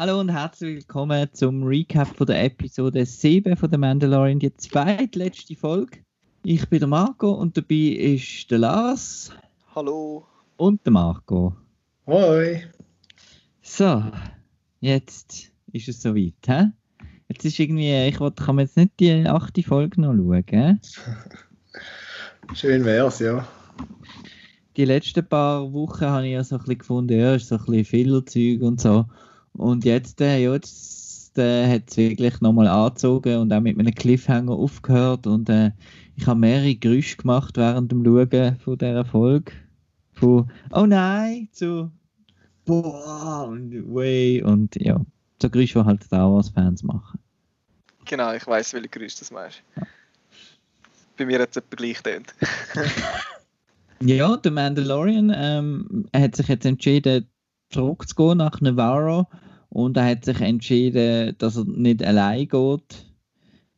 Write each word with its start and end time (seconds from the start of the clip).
Hallo 0.00 0.20
und 0.20 0.28
herzlich 0.28 0.76
willkommen 0.76 1.28
zum 1.32 1.64
Recap 1.64 2.16
von 2.16 2.28
der 2.28 2.44
Episode 2.44 3.04
7 3.04 3.56
von 3.56 3.68
The 3.68 3.78
Mandalorian, 3.78 4.38
die 4.38 4.54
zweitletzte 4.54 5.56
Folge. 5.56 5.98
Ich 6.44 6.68
bin 6.68 6.78
der 6.78 6.86
Marco 6.86 7.32
und 7.32 7.56
dabei 7.56 7.96
ist 7.98 8.48
der 8.48 8.58
Lars. 8.58 9.32
Hallo. 9.74 10.24
Und 10.56 10.86
der 10.86 10.92
Marco. 10.92 11.56
Hoi. 12.06 12.62
So, 13.60 14.04
jetzt 14.78 15.50
ist 15.72 15.88
es 15.88 16.00
soweit. 16.00 16.46
He? 16.46 16.66
Jetzt 17.28 17.44
ist 17.44 17.58
irgendwie, 17.58 18.06
ich 18.06 18.20
wollte, 18.20 18.44
kann 18.44 18.54
man 18.54 18.66
jetzt 18.66 18.76
nicht 18.76 19.00
die 19.00 19.26
achte 19.26 19.64
Folge 19.64 20.00
noch 20.00 20.14
schauen. 20.14 20.80
Schön 22.54 22.84
wär's, 22.84 23.18
ja. 23.18 23.44
Die 24.76 24.84
letzten 24.84 25.26
paar 25.26 25.72
Wochen 25.72 26.06
habe 26.06 26.26
ich 26.28 26.34
ja 26.34 26.44
so 26.44 26.54
ein 26.54 26.60
bisschen 26.60 26.78
gefunden, 26.78 27.18
ja, 27.18 27.34
ist 27.34 27.48
so 27.48 27.56
ein 27.56 27.64
bisschen 27.64 27.84
Fillerzeug 27.84 28.62
und 28.62 28.80
so. 28.80 29.04
Und 29.58 29.84
jetzt, 29.84 30.20
äh, 30.20 30.38
jetzt 30.38 31.36
äh, 31.38 31.68
hat 31.68 31.90
es 31.90 31.96
wirklich 31.96 32.40
nochmal 32.40 32.68
angezogen 32.68 33.38
und 33.38 33.52
auch 33.52 33.60
mit 33.60 33.78
einem 33.78 33.94
Cliffhanger 33.94 34.52
aufgehört. 34.52 35.26
Und 35.26 35.48
äh, 35.48 35.72
ich 36.16 36.26
habe 36.26 36.40
mehrere 36.40 36.74
Geräusche 36.74 37.16
gemacht 37.16 37.56
während 37.56 37.92
dem 37.92 38.04
Schauen 38.04 38.56
von 38.56 38.78
dieser 38.78 39.04
Folge. 39.04 39.52
Von 40.12 40.50
Oh 40.72 40.86
nein 40.86 41.48
zu 41.52 41.90
Boah 42.64 43.46
und 43.48 43.72
Way 43.94 44.42
und 44.42 44.76
ja, 44.76 45.00
so 45.40 45.48
Geräusche, 45.48 45.80
die 45.80 45.84
halt 45.86 46.04
Star 46.04 46.30
Wars-Fans 46.30 46.82
machen. 46.82 47.18
Genau, 48.04 48.34
ich 48.34 48.46
weiß, 48.46 48.74
welche 48.74 48.88
Geräusche 48.88 49.20
das 49.20 49.30
meinst. 49.30 49.62
Ja. 49.76 49.86
Bei 51.16 51.24
mir 51.26 51.40
hat 51.40 51.50
es 51.50 51.56
etwa 51.56 51.76
gleich 51.76 52.02
getönt. 52.02 52.34
ja, 54.00 54.36
der 54.36 54.52
Mandalorian 54.52 55.32
ähm, 55.34 56.06
hat 56.14 56.36
sich 56.36 56.48
jetzt 56.48 56.66
entschieden, 56.66 57.28
zurückzugehen 57.70 58.38
nach 58.38 58.60
Navarro 58.60 59.26
und 59.70 59.96
er 59.96 60.06
hat 60.06 60.24
sich 60.24 60.40
entschieden, 60.40 61.34
dass 61.38 61.56
er 61.56 61.64
nicht 61.64 62.02
allein 62.02 62.48
geht. 62.48 63.06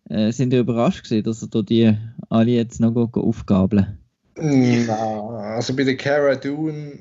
Äh, 0.08 0.32
sind 0.32 0.52
ihr 0.52 0.60
überrascht 0.60 1.04
gewesen, 1.04 1.24
dass 1.24 1.42
er 1.42 1.62
die 1.62 1.96
alle 2.28 2.50
jetzt 2.50 2.80
noch 2.80 2.94
aufgabeln? 2.96 3.98
Nein, 4.36 4.88
also 4.88 5.74
bei 5.74 5.84
der 5.84 5.96
Cara 5.96 6.34
Dune 6.34 7.00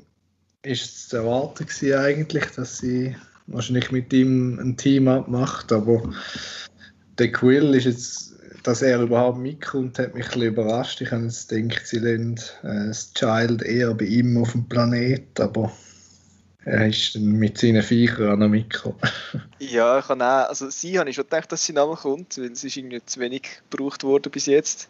ist 0.62 0.84
es 0.84 1.08
zu 1.08 1.16
erwarten 1.18 1.66
gewesen 1.66 1.98
eigentlich, 1.98 2.44
dass 2.56 2.78
sie 2.78 3.16
wahrscheinlich 3.46 3.90
mit 3.90 4.12
ihm 4.12 4.58
ein 4.58 4.76
Team 4.76 5.08
abmacht, 5.08 5.72
aber 5.72 6.12
der 7.18 7.32
Quill 7.32 7.74
ist 7.74 7.84
jetzt, 7.84 8.34
dass 8.62 8.82
er 8.82 9.00
überhaupt 9.00 9.38
mitkommt, 9.38 9.98
hat 9.98 10.14
mich 10.14 10.34
ein 10.34 10.42
überrascht. 10.42 11.00
Ich 11.00 11.10
habe 11.10 11.24
jetzt 11.24 11.48
gedacht, 11.48 11.86
sie 11.86 11.98
lassen 11.98 12.38
äh, 12.62 12.88
das 12.88 13.12
Child 13.14 13.62
eher 13.62 13.94
bei 13.94 14.04
ihm 14.04 14.36
auf 14.36 14.52
dem 14.52 14.68
Planet, 14.68 15.40
aber 15.40 15.72
er 16.70 16.86
ist 16.86 17.16
mit 17.18 17.58
seinen 17.58 17.82
Viechern 17.82 18.42
an 18.42 18.50
Mikro. 18.50 18.94
ja, 19.58 19.98
ich 19.98 20.08
habe 20.08 20.24
auch, 20.24 20.48
also 20.48 20.70
sie 20.70 20.98
habe 20.98 21.10
ich 21.10 21.16
schon 21.16 21.24
gedacht, 21.24 21.50
dass 21.50 21.64
sie 21.64 21.72
nochmal 21.72 21.96
kommt, 21.96 22.38
weil 22.38 22.54
sie 22.54 22.68
ist 22.68 22.76
irgendwie 22.76 23.04
zu 23.04 23.20
wenig 23.20 23.42
gebraucht 23.70 24.04
worden 24.04 24.30
bis 24.30 24.46
jetzt. 24.46 24.88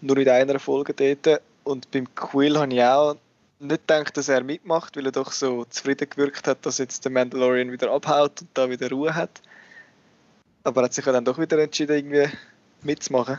Nur 0.00 0.16
in 0.16 0.28
einer 0.28 0.58
Folge 0.58 0.94
dort. 0.94 1.42
Und 1.64 1.90
beim 1.90 2.12
Quill 2.14 2.58
habe 2.58 2.72
ich 2.72 2.82
auch 2.82 3.16
nicht 3.60 3.86
gedacht, 3.86 4.16
dass 4.16 4.28
er 4.28 4.42
mitmacht, 4.42 4.96
weil 4.96 5.06
er 5.06 5.12
doch 5.12 5.32
so 5.32 5.64
zufrieden 5.66 6.08
gewirkt 6.08 6.48
hat, 6.48 6.64
dass 6.66 6.78
jetzt 6.78 7.04
der 7.04 7.12
Mandalorian 7.12 7.70
wieder 7.70 7.92
abhaut 7.92 8.40
und 8.40 8.50
da 8.54 8.68
wieder 8.68 8.90
Ruhe 8.90 9.14
hat. 9.14 9.42
Aber 10.64 10.80
er 10.80 10.84
hat 10.84 10.94
sich 10.94 11.04
dann 11.04 11.24
doch 11.24 11.38
wieder 11.38 11.58
entschieden, 11.58 11.96
irgendwie 11.96 12.28
mitzumachen. 12.82 13.38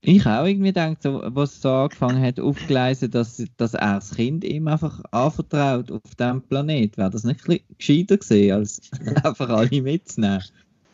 Ich 0.00 0.24
auch 0.26 0.44
irgendwie 0.44 0.68
gedacht, 0.68 1.02
so, 1.02 1.22
was 1.24 1.60
so 1.60 1.70
angefangen 1.70 2.22
hat, 2.22 2.38
aufgeleisen, 2.38 3.10
dass, 3.10 3.42
dass 3.56 3.74
er 3.74 3.94
das 3.94 4.14
Kind 4.14 4.44
ihm 4.44 4.68
einfach 4.68 5.02
anvertraut 5.10 5.90
auf 5.90 6.14
diesem 6.18 6.42
Planet. 6.42 6.96
Wäre 6.96 7.10
das 7.10 7.24
nicht 7.24 7.48
ein 7.48 7.58
gescheiter 7.76 8.16
gewesen, 8.16 8.52
als 8.52 8.80
einfach 9.24 9.48
alle 9.48 9.82
mitzunehmen? 9.82 10.42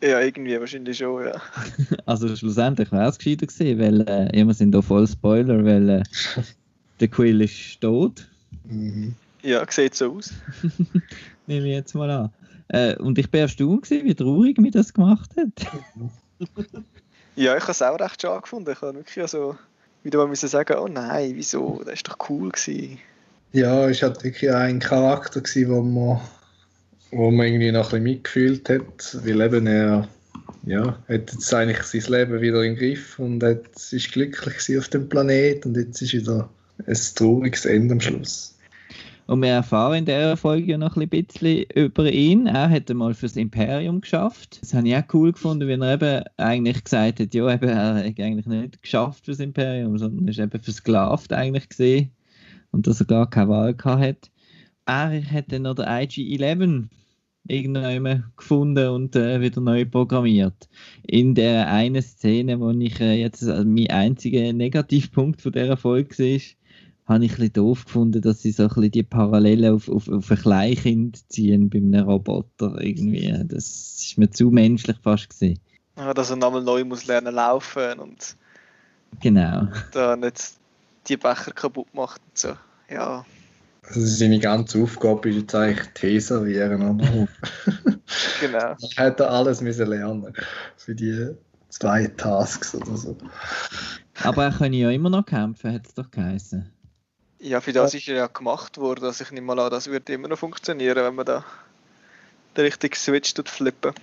Ja, 0.01 0.19
irgendwie 0.21 0.59
wahrscheinlich 0.59 0.97
schon, 0.97 1.25
ja. 1.25 1.41
Also 2.05 2.35
schlussendlich 2.35 2.91
wäre 2.91 3.09
es 3.09 3.17
gescheiter 3.17 3.47
gewesen, 3.47 3.79
weil 3.79 4.01
äh, 4.01 4.45
wir 4.45 4.53
sind 4.53 4.71
da 4.71 4.81
voll 4.81 5.07
Spoiler, 5.07 5.63
weil 5.63 5.89
äh, 5.89 6.03
der 6.99 7.07
Quill 7.07 7.41
ist 7.41 7.79
tot. 7.81 8.27
Mhm. 8.65 9.15
Ja, 9.41 9.63
sieht 9.69 9.95
so 9.95 10.13
aus. 10.13 10.33
Nehme 11.47 11.67
ich 11.67 11.73
jetzt 11.73 11.93
mal 11.93 12.09
an. 12.09 12.31
Äh, 12.69 12.95
und 12.97 13.17
ich 13.19 13.29
bin 13.29 13.41
erstaunt, 13.41 13.89
wie 13.89 14.15
traurig 14.15 14.57
mir 14.57 14.71
das 14.71 14.93
gemacht 14.93 15.29
hat. 15.37 15.67
Ja, 17.35 17.57
ich 17.57 17.63
habe 17.63 17.71
es 17.71 17.81
auch 17.81 17.99
recht 17.99 18.21
schade 18.21 18.41
gefunden. 18.41 18.71
Ich 18.71 18.81
habe 18.81 18.95
wirklich 18.95 19.27
so 19.27 19.55
wieder 20.03 20.19
mal 20.19 20.27
müssen 20.27 20.47
sagen, 20.47 20.77
oh 20.77 20.87
nein, 20.87 21.31
wieso? 21.35 21.81
Das 21.85 21.95
war 22.07 22.15
doch 22.15 22.29
cool. 22.29 22.51
Gewesen. 22.51 22.99
Ja, 23.51 23.89
es 23.89 24.01
hat 24.01 24.23
wirklich 24.23 24.51
ein 24.51 24.79
Charakter, 24.79 25.41
gewesen, 25.41 25.69
wo 25.69 25.81
man, 25.81 26.21
wo 27.11 27.31
man 27.31 27.47
irgendwie 27.47 27.71
noch 27.71 27.85
ein 27.85 27.89
bisschen 27.89 28.03
mitgefühlt 28.03 28.69
hat, 28.69 29.17
weil 29.23 29.41
eben 29.41 29.67
er 29.67 30.07
ja, 30.65 30.99
hat 31.07 31.31
jetzt 31.31 31.53
eigentlich 31.53 31.83
sein 31.83 32.11
Leben 32.11 32.41
wieder 32.41 32.63
im 32.63 32.75
Griff 32.75 33.19
und 33.19 33.43
hat, 33.43 33.65
ist 33.75 34.11
glücklich 34.11 34.77
auf 34.77 34.89
dem 34.89 35.09
Planet 35.09 35.65
und 35.65 35.77
jetzt 35.77 36.01
ist 36.01 36.13
wieder 36.13 36.49
ein 36.85 36.97
trauriges 37.15 37.65
Ende 37.65 37.93
am 37.93 38.01
Schluss. 38.01 38.54
Und 39.27 39.41
wir 39.41 39.49
erfahren 39.49 39.99
in 39.99 40.05
dieser 40.05 40.37
Folge 40.37 40.77
noch 40.77 40.97
ein 40.97 41.09
bisschen 41.09 41.63
über 41.73 42.11
ihn. 42.11 42.45
Er 42.45 42.69
hat 42.69 42.91
einmal 42.91 43.15
fürs 43.15 43.35
Imperium 43.35 44.01
geschafft. 44.01 44.59
Das 44.61 44.73
habe 44.75 44.87
ich 44.87 44.95
auch 44.95 45.13
cool 45.13 45.31
gefunden, 45.31 45.67
wenn 45.67 45.81
er 45.81 45.93
eben 45.95 46.23
eigentlich 46.37 46.83
gesagt 46.83 47.19
hat, 47.19 47.33
ja, 47.33 47.47
er 47.47 47.95
hat 47.95 48.05
eigentlich 48.05 48.45
nicht 48.45 48.83
geschafft 48.83 49.25
fürs 49.25 49.39
Imperium, 49.39 49.97
sondern 49.97 50.27
ist 50.27 50.37
eben 50.37 50.61
versklavt 50.61 51.33
eigentlich 51.33 51.69
gesehen 51.69 52.11
und 52.71 52.85
dass 52.85 52.99
er 52.99 53.07
gar 53.07 53.29
keine 53.29 53.49
Wahl 53.49 53.73
gehabt 53.73 54.01
hat. 54.01 54.31
Er 54.85 55.31
hat 55.31 55.51
dann 55.51 55.63
noch 55.63 55.73
der 55.73 55.87
IG-11 55.87 56.89
irgendwann 57.47 58.25
gefunden 58.37 58.89
und 58.89 59.15
äh, 59.15 59.41
wieder 59.41 59.61
neu 59.61 59.85
programmiert. 59.85 60.69
In 61.03 61.33
der 61.33 61.71
einen 61.71 62.01
Szene, 62.01 62.59
wo 62.59 62.69
ich 62.71 62.99
äh, 62.99 63.19
jetzt 63.19 63.43
also 63.43 63.67
mein 63.67 63.89
einziger 63.89 64.53
Negativpunkt 64.53 65.41
von 65.41 65.51
dieser 65.51 65.77
Folge 65.77 66.13
sehe, 66.13 66.41
habe 67.07 67.23
ich 67.23 67.31
ein 67.31 67.37
bisschen 67.37 67.53
doof 67.53 67.85
gefunden, 67.85 68.21
dass 68.21 68.41
sie 68.41 68.51
so 68.51 68.63
ein 68.63 68.69
bisschen 68.69 68.91
die 68.91 69.03
Parallelen 69.03 69.75
auf, 69.75 69.89
auf, 69.89 70.09
auf 70.09 70.31
ein 70.31 70.37
Kleinkind 70.37 71.31
ziehen 71.31 71.69
bei 71.69 71.77
einem 71.77 72.07
Roboter 72.07 72.81
irgendwie. 72.81 73.31
Das 73.45 73.97
ist 73.99 74.17
mir 74.17 74.29
zu 74.29 74.49
menschlich 74.49 74.97
fast 75.03 75.29
gesehen. 75.29 75.59
Ja, 75.97 76.13
dass 76.13 76.31
er 76.31 76.35
nochmal 76.35 76.63
neu 76.63 76.83
muss 76.83 77.05
lernen 77.05 77.35
laufen 77.35 77.99
und 77.99 78.35
genau. 79.21 79.67
da 79.91 80.15
nicht 80.15 80.53
die 81.07 81.17
Becher 81.17 81.51
kaputt 81.51 81.93
macht 81.93 82.21
und 82.27 82.37
so. 82.37 82.53
Ja. 82.89 83.25
Also 83.83 84.01
seine 84.01 84.39
ganze 84.39 84.81
Aufgabe 84.81 85.29
ist 85.29 85.35
jetzt 85.35 85.55
eigentlich 85.55 85.87
Tee 85.93 86.19
servieren, 86.19 86.81
oder? 86.81 87.27
genau. 88.41 88.75
Ich 88.79 88.97
hätte 88.97 89.29
alles 89.29 89.61
müssen 89.61 89.87
lernen 89.87 90.33
für 90.75 90.95
die 90.95 91.35
zwei 91.69 92.07
Tasks 92.07 92.73
oder 92.73 92.97
so. 92.97 93.15
Aber 94.23 94.45
er 94.45 94.51
kann 94.51 94.73
ja 94.73 94.89
immer 94.89 95.11
noch 95.11 95.25
kämpfen, 95.25 95.71
hat 95.71 95.85
es 95.85 95.93
doch 95.93 96.09
geheißen. 96.09 96.71
Ja, 97.39 97.61
für 97.61 97.73
das 97.73 97.93
ist 97.93 98.07
er 98.07 98.15
ja 98.15 98.27
gemacht 98.27 98.77
worden. 98.77 99.05
Also 99.05 99.23
ich 99.23 99.31
nehme 99.31 99.47
mal 99.47 99.59
an, 99.59 99.69
das 99.69 99.89
wird 99.89 100.09
immer 100.09 100.27
noch 100.27 100.39
funktionieren, 100.39 101.03
wenn 101.03 101.15
man 101.15 101.25
da 101.25 101.45
den 102.55 102.65
richtigen 102.65 102.95
Switch 102.95 103.33
flippen. 103.45 103.93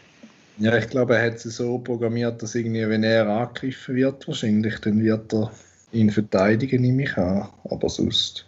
Ja, 0.59 0.77
ich 0.77 0.89
glaube, 0.89 1.17
er 1.17 1.27
hat 1.27 1.45
es 1.45 1.57
so 1.57 1.79
programmiert, 1.79 2.43
dass 2.43 2.55
irgendwie, 2.55 2.87
wenn 2.89 3.03
er 3.03 3.27
angegriffen 3.27 3.97
wird, 3.97 4.29
wahrscheinlich, 4.29 4.79
dann 4.81 5.03
wird 5.03 5.33
er 5.33 5.51
ihn 5.93 6.11
verteidigen, 6.11 6.83
nehme 6.83 7.05
ich 7.05 7.17
an. 7.17 7.49
Aber 7.65 7.89
sonst. 7.89 8.47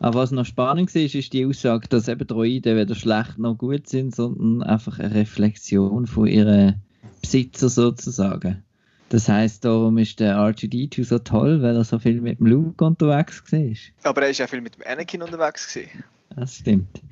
Aber 0.00 0.20
was 0.20 0.30
noch 0.30 0.46
spannend 0.46 0.94
ist, 0.94 1.14
ist 1.14 1.32
die 1.32 1.44
Aussage, 1.44 1.88
dass 1.88 2.08
eben 2.08 2.26
Droiden 2.26 2.76
weder 2.76 2.94
schlecht 2.94 3.38
noch 3.38 3.58
gut 3.58 3.88
sind, 3.88 4.14
sondern 4.14 4.62
einfach 4.62 4.98
eine 4.98 5.14
Reflexion 5.14 6.06
von 6.06 6.26
ihren 6.26 6.80
Besitzer 7.20 7.68
sozusagen. 7.68 8.62
Das 9.08 9.28
heißt, 9.28 9.64
darum 9.64 9.98
ist 9.98 10.18
der 10.18 10.36
R2D2 10.36 11.04
so 11.04 11.18
toll, 11.18 11.62
weil 11.62 11.76
er 11.76 11.84
so 11.84 11.98
viel 11.98 12.20
mit 12.20 12.40
dem 12.40 12.46
Luke 12.46 12.84
unterwegs 12.84 13.42
war. 13.52 14.10
Aber 14.10 14.22
er 14.22 14.30
ist 14.30 14.38
ja 14.38 14.46
viel 14.46 14.60
mit 14.60 14.76
dem 14.76 14.82
Anakin 14.84 15.22
unterwegs. 15.22 15.72
Gewesen. 15.72 16.04
Das 16.34 16.56
stimmt. 16.56 17.02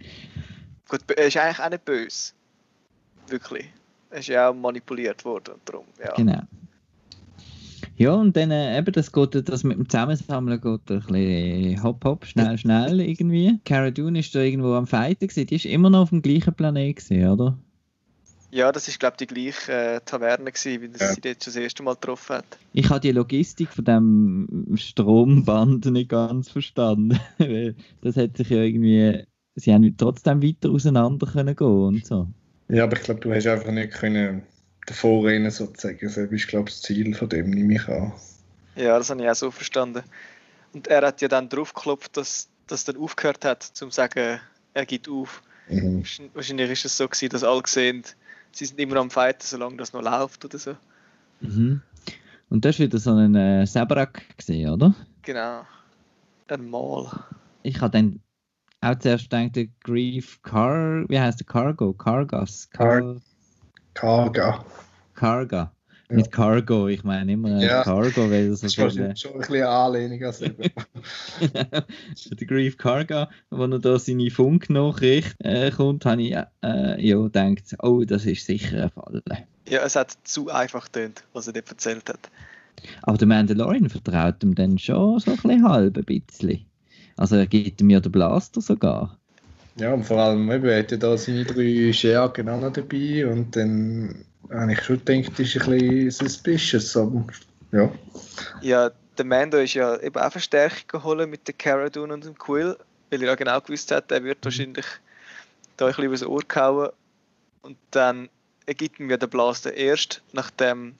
Gut, 0.88 1.00
er 1.16 1.26
ist 1.26 1.36
eigentlich 1.36 1.60
auch 1.60 1.70
nicht 1.70 1.84
böse. 1.84 2.32
Wirklich. 3.28 3.66
Er 4.10 4.18
ist 4.18 4.28
ja 4.28 4.50
auch 4.50 4.54
manipuliert 4.54 5.24
worden. 5.24 5.54
Darum, 5.64 5.86
ja. 6.04 6.12
Genau. 6.14 6.42
Ja, 7.96 8.12
und 8.12 8.36
dann 8.36 8.50
äh, 8.50 8.76
eben, 8.76 8.92
das, 8.92 9.12
geht, 9.12 9.48
das 9.48 9.62
mit 9.62 9.78
dem 9.78 9.88
Zusammensammeln 9.88 10.60
geht 10.60 10.90
ein 10.90 11.00
bisschen 11.00 11.82
hopp, 11.82 12.04
hopp, 12.04 12.26
schnell, 12.26 12.58
schnell 12.58 13.00
irgendwie. 13.00 13.60
Cara 13.64 13.92
Dune 13.92 14.18
ist 14.18 14.34
da 14.34 14.40
irgendwo 14.40 14.74
am 14.74 14.88
Fighten 14.88 15.28
gewesen. 15.28 15.46
Die 15.46 15.54
ist 15.54 15.64
immer 15.64 15.90
noch 15.90 16.02
auf 16.02 16.10
dem 16.10 16.22
gleichen 16.22 16.54
Planet 16.54 16.96
gewesen, 16.96 17.28
oder? 17.28 17.56
Ja, 18.54 18.70
das 18.70 18.86
ist 18.86 19.00
glaube 19.00 19.16
ich 19.18 19.26
die 19.26 19.34
gleiche 19.34 19.72
äh, 19.72 20.00
Taverne 20.04 20.52
gewesen, 20.52 20.80
wie 20.80 20.88
das 20.88 21.00
ja. 21.00 21.12
sie 21.12 21.20
dort 21.20 21.42
schon 21.42 21.52
das 21.52 21.56
erste 21.56 21.82
Mal 21.82 21.94
getroffen 21.94 22.36
hat. 22.36 22.44
Ich 22.72 22.88
habe 22.88 23.00
die 23.00 23.10
Logistik 23.10 23.70
von 23.70 23.84
dem 23.84 24.76
Stromband 24.76 25.84
nicht 25.90 26.08
ganz 26.08 26.50
verstanden, 26.50 27.18
weil 27.38 27.74
das 28.02 28.16
hat 28.16 28.36
sich 28.36 28.50
ja 28.50 28.58
irgendwie, 28.58 29.24
sie 29.56 29.74
haben 29.74 29.96
trotzdem 29.96 30.40
weiter 30.40 30.70
auseinander 30.70 31.26
können 31.26 31.56
gehen 31.56 31.66
und 31.66 32.06
so. 32.06 32.28
Ja, 32.68 32.84
aber 32.84 32.96
ich 32.96 33.02
glaube, 33.02 33.20
du 33.22 33.34
hast 33.34 33.48
einfach 33.48 33.72
nicht 33.72 33.92
können 33.92 34.44
davor 34.86 35.26
rennen 35.26 35.50
sozusagen. 35.50 35.98
Das 36.00 36.16
ist 36.16 36.46
glaube 36.46 36.68
ich 36.68 36.76
das 36.76 36.82
Ziel 36.82 37.12
von 37.12 37.28
dem, 37.28 37.50
nehme 37.50 37.74
ich 37.74 37.88
an. 37.88 38.12
Ja, 38.76 38.96
das 38.96 39.10
habe 39.10 39.20
ich 39.20 39.28
auch 39.28 39.34
so 39.34 39.50
verstanden. 39.50 40.04
Und 40.72 40.86
er 40.86 41.04
hat 41.04 41.20
ja 41.22 41.26
dann 41.26 41.48
draufgeklopft, 41.48 42.16
dass 42.16 42.48
das 42.68 42.84
dann 42.84 42.98
aufgehört 42.98 43.44
hat, 43.44 43.64
zum 43.64 43.90
zu 43.90 43.96
sagen, 43.96 44.38
er 44.74 44.86
gibt 44.86 45.08
auf. 45.08 45.42
Mhm. 45.68 46.04
Wahrscheinlich- 46.34 46.70
ist 46.70 46.84
es 46.84 46.96
so 46.96 47.08
gewesen, 47.08 47.30
dass 47.30 47.42
alle 47.42 47.62
gesehen, 47.62 48.04
sie 48.54 48.64
sind 48.66 48.78
immer 48.80 48.96
am 48.96 49.10
Fighten, 49.10 49.42
solange 49.42 49.76
das 49.76 49.92
noch 49.92 50.02
läuft 50.02 50.44
oder 50.44 50.58
so. 50.58 50.76
Mhm. 51.40 51.82
Und 52.50 52.64
das 52.64 52.78
war 52.78 52.86
wieder 52.86 52.98
so 52.98 53.12
ein 53.14 53.34
äh, 53.34 53.66
Sabrak, 53.66 54.22
gewesen, 54.36 54.70
oder? 54.70 54.94
Genau. 55.22 55.66
Einmal. 56.48 57.10
Ich 57.62 57.80
habe 57.80 57.90
dann 57.90 58.20
auch 58.80 58.98
zuerst 58.98 59.30
gedacht, 59.30 59.56
der 59.56 59.66
Grief 59.82 60.40
Car, 60.42 61.04
wie 61.08 61.18
heißt 61.18 61.40
der 61.40 61.46
Cargo? 61.46 61.92
Cargas? 61.94 62.68
Car 62.70 63.16
Karga. 63.94 64.64
Carga. 65.14 65.72
Ja. 66.14 66.18
Nicht 66.18 66.32
Cargo, 66.32 66.86
ich 66.86 67.02
meine 67.02 67.32
immer 67.32 67.60
Ja. 67.60 67.82
Cargo, 67.82 68.30
weil 68.30 68.50
das 68.50 68.60
Das 68.60 68.72
so 68.72 68.86
ist 68.86 68.96
wahrscheinlich 68.96 69.20
schon 69.20 69.32
ein 69.32 69.38
bisschen 69.38 69.54
eine 69.56 69.68
Anlehnung 69.68 70.22
an 70.22 70.32
selber. 70.32 70.64
der 72.30 72.46
Grief 72.46 72.76
Carga, 72.76 73.30
wo 73.50 73.64
er 73.64 73.78
da 73.80 73.98
seine 73.98 74.30
Funknachricht 74.30 75.34
äh, 75.40 75.70
kommt, 75.72 76.06
habe 76.06 76.22
ich 76.22 76.36
äh, 76.62 77.06
ja 77.06 77.16
gedacht, 77.16 77.76
oh, 77.82 78.04
das 78.04 78.26
ist 78.26 78.46
sicher 78.46 78.84
ein 78.84 78.90
Fall. 78.90 79.22
Ja, 79.68 79.80
es 79.82 79.96
hat 79.96 80.16
zu 80.22 80.50
einfach 80.50 80.84
getönt, 80.84 81.24
was 81.32 81.48
er 81.48 81.54
dort 81.54 81.68
erzählt 81.70 82.08
hat. 82.08 82.30
Aber 83.02 83.18
der 83.18 83.26
Mandalorian 83.26 83.88
vertraut 83.88 84.42
ihm 84.42 84.54
dann 84.54 84.78
schon 84.78 85.18
so 85.18 85.32
ein 85.32 85.36
bisschen 85.36 85.68
halb 85.68 85.96
ein 85.96 86.04
bisschen. 86.04 86.64
Also 87.16 87.36
er 87.36 87.46
gibt 87.46 87.80
ihm 87.80 87.90
ja 87.90 88.00
den 88.00 88.12
Blaster 88.12 88.60
sogar. 88.60 89.18
Ja, 89.76 89.92
und 89.92 90.04
vor 90.04 90.18
allem, 90.18 90.48
er 90.50 90.78
hat 90.78 90.92
ja 90.92 90.96
da 90.96 91.16
seine 91.16 91.44
drei 91.44 91.92
Schergen 91.92 92.48
auch 92.48 92.60
noch 92.60 92.72
dabei 92.72 93.26
und 93.26 93.56
dann 93.56 94.24
habe 94.50 94.72
ich 94.72 94.82
schon 94.82 95.04
gedacht, 95.04 95.38
ist 95.38 95.56
ein 95.56 95.70
bisschen 95.70 96.10
suspicious, 96.10 96.96
aber 96.96 97.24
ja. 97.72 97.92
Ja, 98.60 98.90
der 99.16 99.24
Mando 99.24 99.58
ist 99.58 99.74
ja 99.74 99.98
eben 100.00 100.16
auch 100.16 100.32
Verstärkung 100.32 100.86
geholt 100.88 101.28
mit 101.28 101.46
der 101.46 101.54
Cara 101.54 101.88
Dune 101.88 102.14
und 102.14 102.24
dem 102.24 102.36
Quill, 102.36 102.76
weil 103.10 103.22
er 103.22 103.28
ja 103.28 103.34
genau 103.34 103.60
gewusst 103.60 103.90
hat, 103.90 104.10
er 104.10 104.24
wird 104.24 104.44
wahrscheinlich 104.44 104.86
da 105.76 105.86
ein 105.86 105.90
bisschen 105.90 106.04
übers 106.04 106.22
Ohr 106.22 106.42
gehauen. 106.46 106.90
Und 107.62 107.78
dann 107.90 108.28
ergibt 108.66 109.00
ihm 109.00 109.10
ja 109.10 109.16
der 109.16 109.26
Blaster 109.26 109.72
erst, 109.72 110.22
nachdem 110.32 110.94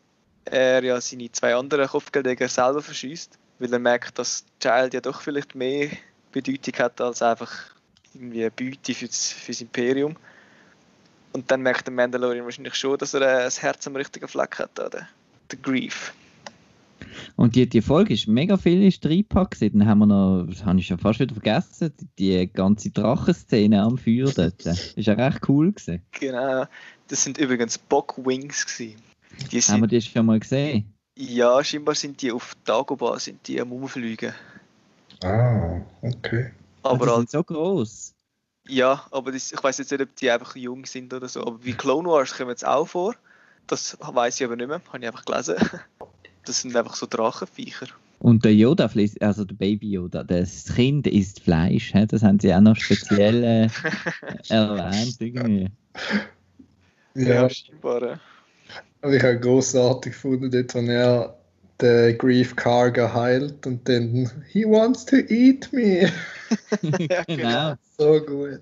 er 0.44 0.82
ja 0.82 1.00
seine 1.00 1.30
zwei 1.32 1.54
anderen 1.54 1.88
Kopfgeldjäger 1.88 2.48
selber 2.48 2.82
verschießt, 2.82 3.38
weil 3.58 3.72
er 3.72 3.78
merkt, 3.78 4.18
dass 4.18 4.44
Child 4.60 4.94
ja 4.94 5.00
doch 5.00 5.20
vielleicht 5.20 5.54
mehr 5.54 5.90
Bedeutung 6.32 6.74
hat 6.78 7.00
als 7.00 7.22
einfach 7.22 7.52
irgendwie 8.12 8.42
eine 8.42 8.50
Beute 8.50 8.94
fürs, 8.94 9.32
fürs 9.32 9.60
Imperium. 9.60 10.16
Und 11.34 11.50
dann 11.50 11.62
merkt 11.62 11.86
der 11.86 11.94
Mandalorian 11.94 12.44
wahrscheinlich 12.44 12.76
schon, 12.76 12.96
dass 12.96 13.12
er 13.12 13.22
äh, 13.22 13.44
das 13.44 13.60
Herz 13.60 13.86
am 13.88 13.96
richtigen 13.96 14.28
Fleck 14.28 14.58
hat, 14.58 14.78
oder? 14.78 15.08
Der 15.50 15.58
Grief. 15.58 16.14
Und 17.36 17.56
die, 17.56 17.68
die 17.68 17.82
Folge 17.82 18.14
ist 18.14 18.28
mega 18.28 18.56
viel 18.56 18.86
ist 18.86 19.04
reingepackt. 19.04 19.60
Dann 19.60 19.84
haben 19.84 19.98
wir 19.98 20.06
noch, 20.06 20.46
das 20.48 20.64
habe 20.64 20.78
ich 20.78 20.86
schon 20.86 20.98
fast 20.98 21.18
wieder 21.18 21.34
vergessen, 21.34 21.92
die 22.18 22.48
ganze 22.52 22.90
Drachenszene 22.90 23.82
am 23.82 23.98
Feuer 23.98 24.30
dort. 24.34 24.64
Ist 24.64 24.96
ja 24.96 25.14
recht 25.14 25.48
cool 25.48 25.72
gewesen. 25.72 26.02
Genau. 26.12 26.66
Das 27.08 27.24
sind 27.24 27.38
übrigens 27.38 27.78
Bockwings 27.78 28.64
gewesen. 28.64 29.02
Die 29.50 29.60
Haben 29.60 29.82
wir 29.82 29.88
sind, 29.88 29.92
die 29.92 30.00
schon 30.02 30.26
mal 30.26 30.38
gesehen? 30.38 30.94
ja, 31.16 31.62
scheinbar 31.64 31.94
sind 31.94 32.22
die 32.22 32.32
auf 32.32 32.54
Dagobah 32.64 33.18
sind 33.18 33.46
die 33.46 33.60
am 33.60 33.72
Umfliegen. 33.72 34.32
Ah, 35.22 35.80
okay. 36.02 36.52
Aber 36.82 37.06
die 37.06 37.12
als, 37.12 37.18
sind 37.18 37.30
so 37.30 37.42
groß. 37.44 38.13
Ja, 38.66 39.04
aber 39.10 39.32
das, 39.32 39.52
ich 39.52 39.62
weiß 39.62 39.78
jetzt 39.78 39.90
nicht, 39.90 40.00
ob 40.00 40.16
die 40.16 40.30
einfach 40.30 40.56
jung 40.56 40.86
sind 40.86 41.12
oder 41.12 41.28
so. 41.28 41.40
Aber 41.42 41.62
wie 41.64 41.74
Clone 41.74 42.08
Wars 42.08 42.34
kommen 42.36 42.50
jetzt 42.50 42.66
auch 42.66 42.86
vor. 42.86 43.14
Das 43.66 43.96
weiß 44.00 44.40
ich 44.40 44.46
aber 44.46 44.56
nicht 44.56 44.68
mehr. 44.68 44.80
Habe 44.88 44.98
ich 44.98 45.06
einfach 45.06 45.24
gelesen. 45.24 45.56
Das 46.46 46.60
sind 46.60 46.76
einfach 46.76 46.94
so 46.94 47.06
Drachenviecher. 47.06 47.86
Und 48.18 48.44
der 48.44 48.54
Yoda, 48.54 48.90
also 49.20 49.44
der 49.46 49.54
Baby 49.54 49.92
Yoda, 49.92 50.22
das 50.22 50.66
Kind 50.66 51.06
isst 51.06 51.40
Fleisch. 51.40 51.94
Das 52.08 52.22
haben 52.22 52.38
sie 52.38 52.54
auch 52.54 52.60
noch 52.60 52.76
speziell 52.76 53.42
äh, 53.42 53.68
erwähnt. 54.50 55.16
Irgendwie. 55.20 55.70
Ja, 57.14 57.48
scheinbar. 57.48 58.02
ja. 58.02 58.20
und 59.00 59.14
ich 59.14 59.22
habe 59.22 59.40
großartig 59.40 60.12
gefunden, 60.12 60.50
dort, 60.50 60.74
wo 60.74 60.80
er 60.80 61.38
den 61.80 62.18
Grief 62.18 62.54
Karga 62.56 63.12
heilt 63.12 63.66
und 63.66 63.88
dann 63.88 64.30
He 64.48 64.64
wants 64.64 65.04
to 65.06 65.16
eat 65.28 65.72
me. 65.72 66.10
Ja, 67.10 67.24
genau. 67.26 67.74
So 67.98 68.20
gut. 68.20 68.60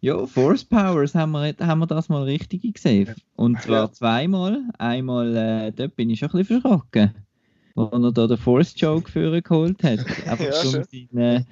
Ja, 0.00 0.26
Force 0.26 0.64
Powers 0.64 1.14
haben 1.14 1.32
wir, 1.32 1.54
haben 1.60 1.80
wir 1.80 1.86
das 1.86 2.08
mal 2.08 2.22
richtig 2.22 2.74
gesehen. 2.74 3.14
Und 3.34 3.60
zwar 3.62 3.86
Ja. 3.86 3.92
zweimal. 3.92 4.62
Einmal, 4.78 5.36
äh, 5.36 5.72
dort 5.72 5.96
bin 5.96 6.10
ich 6.10 6.20
schon 6.20 6.30
ein 6.30 6.38
bisschen 6.38 6.60
verschrocken, 6.60 7.14
wo 7.74 7.86
er 7.86 8.12
da 8.12 8.26
den 8.26 8.36
Force 8.36 8.74
Joke 8.76 9.10
für 9.10 9.42
geholt 9.42 9.82
hat. 9.82 9.98
Einfach 10.26 10.44
Ja, 10.44 10.60
um 10.62 10.84
seinen, 10.84 11.18
äh, 11.18 11.44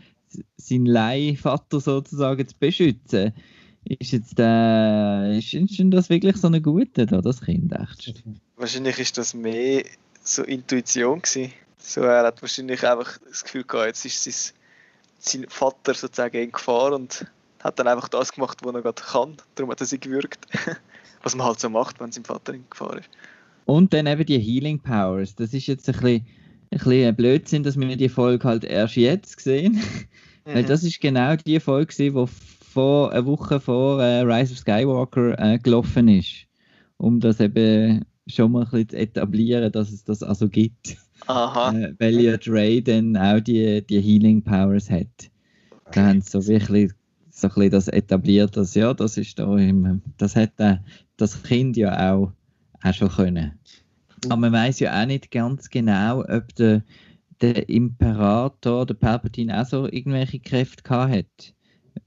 seinen 0.56 0.86
Leihvater 0.86 1.80
sozusagen 1.80 2.46
zu 2.46 2.54
beschützen. 2.58 3.32
Ist 3.84 4.12
jetzt 4.12 4.38
äh, 4.38 5.38
ist, 5.38 5.52
ist 5.52 5.82
das 5.90 6.08
wirklich 6.08 6.36
so 6.36 6.46
eine 6.46 6.62
gute, 6.62 7.04
da, 7.06 7.20
das 7.20 7.40
Kind, 7.42 7.72
echt? 7.72 8.24
Wahrscheinlich 8.56 8.98
ist 8.98 9.18
das 9.18 9.34
mehr 9.34 9.84
so 10.24 10.42
Intuition 10.42 11.22
gewesen. 11.22 11.52
So, 11.78 12.00
er 12.02 12.24
hat 12.24 12.42
wahrscheinlich 12.42 12.86
einfach 12.86 13.18
das 13.28 13.44
Gefühl 13.44 13.64
gehabt, 13.64 13.86
jetzt 13.86 14.04
ist 14.04 14.24
sein, 14.24 14.54
sein 15.18 15.46
Vater 15.48 15.94
sozusagen 15.94 16.36
in 16.36 16.52
Gefahr 16.52 16.92
und 16.92 17.26
hat 17.62 17.78
dann 17.78 17.88
einfach 17.88 18.08
das 18.08 18.32
gemacht, 18.32 18.58
was 18.62 18.74
er 18.74 18.82
gerade 18.82 19.02
kann. 19.02 19.36
Darum 19.54 19.70
hat 19.70 19.80
er 19.80 19.86
sie 19.86 20.00
gewürgt. 20.00 20.46
Was 21.22 21.34
man 21.34 21.46
halt 21.46 21.58
so 21.58 21.70
macht, 21.70 22.00
wenn 22.00 22.12
sein 22.12 22.22
Vater 22.22 22.52
in 22.52 22.66
Gefahr 22.68 22.98
ist. 22.98 23.08
Und 23.64 23.94
dann 23.94 24.06
eben 24.06 24.26
die 24.26 24.38
Healing 24.38 24.78
Powers. 24.78 25.34
Das 25.34 25.54
ist 25.54 25.66
jetzt 25.68 25.88
ein 25.88 25.94
bisschen, 25.94 26.26
ein 26.70 26.78
bisschen 26.78 27.08
ein 27.08 27.16
Blödsinn, 27.16 27.62
dass 27.62 27.80
wir 27.80 27.96
die 27.96 28.10
Folge 28.10 28.46
halt 28.46 28.62
erst 28.62 28.96
jetzt 28.96 29.40
sehen. 29.40 29.82
Weil 30.44 30.64
Mhm. 30.64 30.66
das 30.66 30.82
ist 30.82 31.00
genau 31.00 31.36
die 31.36 31.60
Folge, 31.60 31.94
die 31.96 32.26
vor 32.74 33.12
eine 33.12 33.24
Woche 33.24 33.58
vor 33.58 34.02
äh, 34.02 34.20
Rise 34.20 34.52
of 34.52 34.58
Skywalker 34.58 35.38
äh, 35.38 35.58
gelaufen 35.58 36.08
ist. 36.08 36.46
Um 36.98 37.20
das 37.20 37.40
eben 37.40 38.04
schon 38.26 38.52
mal 38.52 38.64
ein 38.64 38.70
bisschen 38.70 38.88
zu 38.90 38.96
etablieren, 38.96 39.72
dass 39.72 39.92
es 39.92 40.04
das 40.04 40.22
also 40.22 40.48
gibt. 40.48 40.96
Aha. 41.26 41.72
Äh, 41.72 41.94
weil 41.98 42.20
ja 42.20 42.36
Dre 42.36 42.82
dann 42.82 43.16
auch 43.16 43.40
die, 43.40 43.82
die 43.86 44.00
Healing 44.00 44.42
Powers 44.42 44.90
hat. 44.90 45.30
Da 45.92 46.06
haben 46.06 46.20
sie 46.20 46.30
so 46.30 46.46
wirklich 46.46 46.92
so 47.30 47.48
ein 47.48 47.54
bisschen 47.54 47.70
das 47.70 47.88
etabliert, 47.88 48.56
dass 48.56 48.74
ja, 48.74 48.94
das 48.94 49.16
ist 49.16 49.38
da 49.38 49.56
im, 49.56 50.02
das 50.18 50.36
hat 50.36 50.52
äh, 50.58 50.76
das 51.16 51.42
Kind 51.42 51.76
ja 51.76 52.12
auch, 52.12 52.32
auch 52.82 52.94
schon 52.94 53.08
können. 53.08 53.52
Aber 54.26 54.36
man 54.36 54.52
weiß 54.52 54.80
ja 54.80 55.00
auch 55.00 55.06
nicht 55.06 55.30
ganz 55.30 55.68
genau, 55.68 56.20
ob 56.20 56.54
der, 56.54 56.82
der 57.40 57.68
Imperator, 57.68 58.86
der 58.86 58.94
Palpatine 58.94 59.60
auch 59.60 59.66
so 59.66 59.86
irgendwelche 59.86 60.40
Kräfte 60.40 60.82
gehabt 60.82 61.12
hat. 61.12 61.54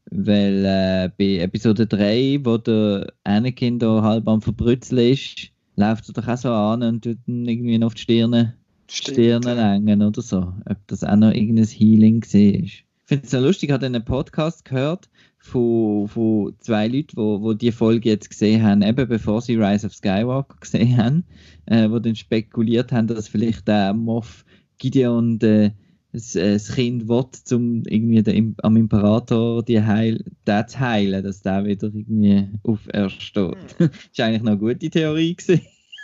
Weil 0.09 0.65
äh, 0.65 1.11
bei 1.17 1.43
Episode 1.43 1.85
3, 1.85 2.39
wo 2.43 2.57
der 2.57 3.13
Anakin 3.23 3.77
da 3.77 4.01
halb 4.01 4.27
am 4.27 4.41
Verbrützeln 4.41 5.11
ist, 5.13 5.51
läuft 5.77 6.09
er 6.09 6.13
doch 6.13 6.27
auch 6.27 6.37
so 6.37 6.51
an 6.51 6.83
und 6.83 7.03
tut 7.03 7.17
ihn 7.27 7.47
irgendwie 7.47 7.77
noch 7.77 7.87
auf 7.87 7.93
die 7.93 8.01
Stirne 8.01 8.55
Stirne 8.89 9.53
längen 9.53 10.01
oder 10.01 10.21
so. 10.21 10.53
Ob 10.65 10.77
das 10.87 11.03
auch 11.03 11.15
noch 11.15 11.31
irgendein 11.31 11.65
Healing 11.65 12.23
war. 12.23 12.39
Ich 12.39 12.85
finde 13.05 13.25
es 13.25 13.31
so 13.31 13.39
lustig, 13.39 13.69
ich 13.69 13.73
habe 13.73 13.85
einen 13.85 14.03
Podcast 14.03 14.65
gehört 14.65 15.09
von, 15.37 16.07
von 16.07 16.53
zwei 16.59 16.87
Leuten, 16.87 17.09
die 17.11 17.17
wo, 17.17 17.41
wo 17.41 17.53
die 17.53 17.71
Folge 17.71 18.09
jetzt 18.09 18.29
gesehen 18.29 18.63
haben, 18.63 18.81
eben 18.81 19.07
bevor 19.07 19.41
sie 19.41 19.55
Rise 19.55 19.87
of 19.87 19.93
Skywalker 19.93 20.57
gesehen 20.59 20.97
haben, 20.97 21.23
äh, 21.65 21.89
wo 21.89 21.99
dann 21.99 22.15
spekuliert 22.15 22.91
haben, 22.91 23.07
dass 23.07 23.27
vielleicht 23.27 23.67
der 23.67 23.93
Moff 23.93 24.45
Gideon 24.77 25.39
de, 25.39 25.71
das, 26.13 26.35
äh, 26.35 26.53
das 26.53 26.73
Kind 26.73 27.07
will, 27.07 27.25
um 27.51 27.83
irgendwie 27.85 28.23
den, 28.23 28.55
am 28.63 28.77
Imperator 28.77 29.63
die 29.63 29.81
heil, 29.81 30.23
den 30.47 30.67
zu 30.67 30.79
heilen, 30.79 31.23
dass 31.23 31.41
der 31.41 31.65
wieder 31.65 31.87
irgendwie 31.87 32.47
aufersteht. 32.63 33.75
Hm. 33.77 33.89
ist 34.11 34.19
eigentlich 34.19 34.41
noch 34.43 34.51
eine 34.51 34.57
gute 34.59 34.89
Theorie 34.89 35.35
gewesen. 35.35 35.61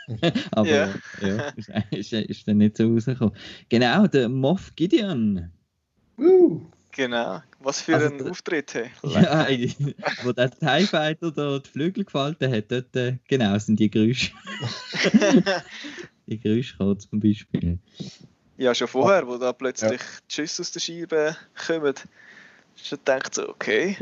Aber 0.51 0.69
Ja. 0.69 0.93
ja, 1.21 1.53
ist, 1.91 2.11
ist, 2.11 2.13
ist 2.13 2.47
dann 2.47 2.57
nicht 2.57 2.77
so 2.77 2.87
rausgekommen. 2.91 3.33
Genau, 3.69 4.05
der 4.07 4.27
Moff 4.29 4.73
Gideon. 4.75 5.49
Uh, 6.19 6.61
Genau. 6.95 7.41
Was 7.59 7.81
für 7.81 7.95
Also, 7.95 8.09
der- 8.17 8.29
Auftritt, 8.29 8.71
hey. 8.75 8.91
Ja, 9.03 9.47
wo 10.23 10.31
der 10.31 10.51
TIE 10.51 10.85
Fighter 10.85 11.31
da 11.31 11.57
die 11.57 11.67
Flügel 11.67 12.03
gefaltet 12.05 12.51
hat, 12.53 12.71
dort, 12.71 12.95
äh, 12.95 13.17
genau, 13.27 13.57
sind 13.57 13.79
die 13.79 13.89
Geräusche. 13.89 14.31
die 16.27 16.39
Geräusche 16.39 16.97
zum 16.97 17.19
Beispiel. 17.19 17.79
Ja, 18.63 18.73
schon 18.75 18.87
vorher, 18.87 19.27
wo 19.27 19.37
da 19.37 19.53
plötzlich 19.53 20.01
die 20.29 20.33
Schüsse 20.35 20.61
aus 20.61 20.71
der 20.71 20.79
Scheibe 20.79 21.35
kommen. 21.67 21.93
Schon 22.75 22.97
gedacht 22.99 23.35
so, 23.35 23.47
okay. 23.49 23.97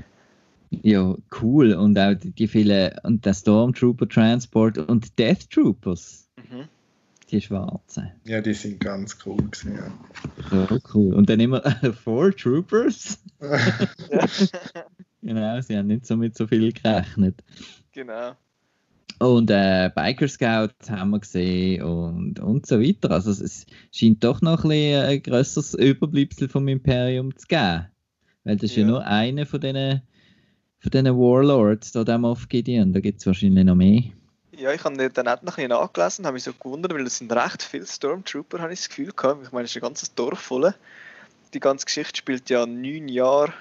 Ja, 0.69 1.15
cool. 1.41 1.73
Und 1.73 1.97
auch 1.99 2.13
die, 2.13 2.31
die 2.31 2.47
vielen, 2.47 2.97
und 3.03 3.25
der 3.25 3.33
Stormtrooper 3.33 4.07
Transport 4.07 4.77
und 4.77 5.17
Death 5.19 5.49
Troopers, 5.49 6.29
Mhm. 6.37 6.67
die 7.29 7.41
schwarzen. 7.41 8.11
ja, 8.23 8.39
die 8.41 8.53
sind 8.53 8.79
ganz 8.79 9.17
cool 9.25 9.37
gewesen, 9.37 9.75
ja. 9.75 9.91
So 10.67 10.79
cool. 10.93 11.13
Und 11.13 11.29
dann 11.29 11.39
immer 11.41 11.61
Four 12.03 12.35
Troopers. 12.35 13.17
Ja. 14.09 14.25
Genau, 15.23 15.61
sie 15.61 15.77
haben 15.77 15.85
nicht 15.85 16.07
so 16.07 16.17
mit 16.17 16.35
so 16.35 16.47
viel 16.47 16.71
gerechnet. 16.73 17.43
genau. 17.91 18.31
Und 19.21 19.51
äh, 19.51 19.91
Biker 19.93 20.27
Scouts 20.27 20.89
haben 20.89 21.11
wir 21.11 21.19
gesehen 21.19 21.83
und, 21.83 22.39
und 22.39 22.65
so 22.65 22.81
weiter. 22.81 23.11
Also 23.11 23.29
es, 23.29 23.67
scheint 23.91 24.23
doch 24.23 24.41
noch 24.41 24.63
ein, 24.63 24.69
bisschen 24.69 25.05
ein 25.05 25.21
grösseres 25.21 25.73
Überbleibsel 25.75 26.49
vom 26.49 26.67
Imperium 26.67 27.37
zu 27.37 27.45
geben. 27.45 27.85
Weil 28.43 28.55
das 28.55 28.71
ist 28.71 28.77
ja, 28.77 28.81
Ja. 28.81 28.87
nur 28.87 29.05
einer 29.05 29.45
von 29.45 29.61
diesen 29.61 30.01
von 30.79 30.89
diesen 30.89 31.15
Warlords, 31.15 31.91
da 31.91 32.03
dem 32.03 32.21
Moff 32.21 32.49
Gideon? 32.49 32.93
Da 32.93 32.99
gibt 32.99 33.19
es 33.19 33.27
wahrscheinlich 33.27 33.63
noch 33.63 33.75
mehr. 33.75 34.01
Ja, 34.57 34.73
ich 34.73 34.83
habe 34.83 35.09
dann 35.11 35.27
auch 35.27 35.43
noch 35.43 35.57
ein 35.57 35.67
bisschen 35.67 35.69
nachgelesen, 35.69 36.25
habe 36.25 36.33
mich 36.33 36.43
so 36.43 36.53
gewundert, 36.53 36.91
weil 36.91 37.05
es 37.05 37.19
sind 37.19 37.31
recht 37.31 37.61
viele 37.61 37.85
Stormtrooper, 37.85 38.57
habe 38.57 38.73
ich 38.73 38.79
das 38.79 38.89
Gefühl 38.89 39.11
gehabt. 39.15 39.45
Ich 39.45 39.51
meine, 39.51 39.65
es 39.65 39.71
ist 39.71 39.77
ein 39.77 39.81
ganzes 39.81 40.15
Dorf 40.15 40.39
voll. 40.39 40.73
Die 41.53 41.59
ganze 41.59 41.85
Geschichte 41.85 42.17
spielt 42.17 42.49
ja 42.49 42.65
neun 42.65 43.07
Jahre 43.07 43.53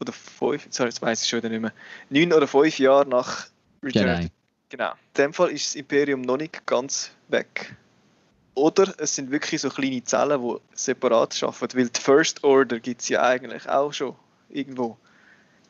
oder 0.00 0.14
fünf, 0.14 0.66
sorry, 0.70 0.88
jetzt 0.88 1.02
weiß 1.02 1.22
ich 1.22 1.28
schon 1.28 1.40
wieder 1.40 1.50
nicht 1.50 1.60
mehr, 1.60 1.72
neun 2.08 2.32
oder 2.32 2.46
fünf 2.46 2.78
Jahre 2.78 3.06
nach 3.06 3.48
Return. 3.82 4.22
Genau. 4.22 4.28
Genau. 4.70 4.90
In 4.90 4.96
dem 5.16 5.32
Fall 5.32 5.50
ist 5.50 5.66
das 5.66 5.74
Imperium 5.76 6.20
noch 6.22 6.36
nicht 6.36 6.66
ganz 6.66 7.10
weg. 7.28 7.76
Oder 8.54 8.92
es 8.98 9.14
sind 9.14 9.30
wirklich 9.30 9.60
so 9.60 9.70
kleine 9.70 10.02
Zellen, 10.02 10.42
die 10.42 10.56
separat 10.74 11.40
arbeiten, 11.42 11.78
weil 11.78 11.88
die 11.88 12.00
First 12.00 12.42
Order 12.42 12.80
gibt 12.80 13.00
es 13.02 13.08
ja 13.08 13.22
eigentlich 13.22 13.68
auch 13.68 13.92
schon 13.92 14.14
irgendwo. 14.50 14.96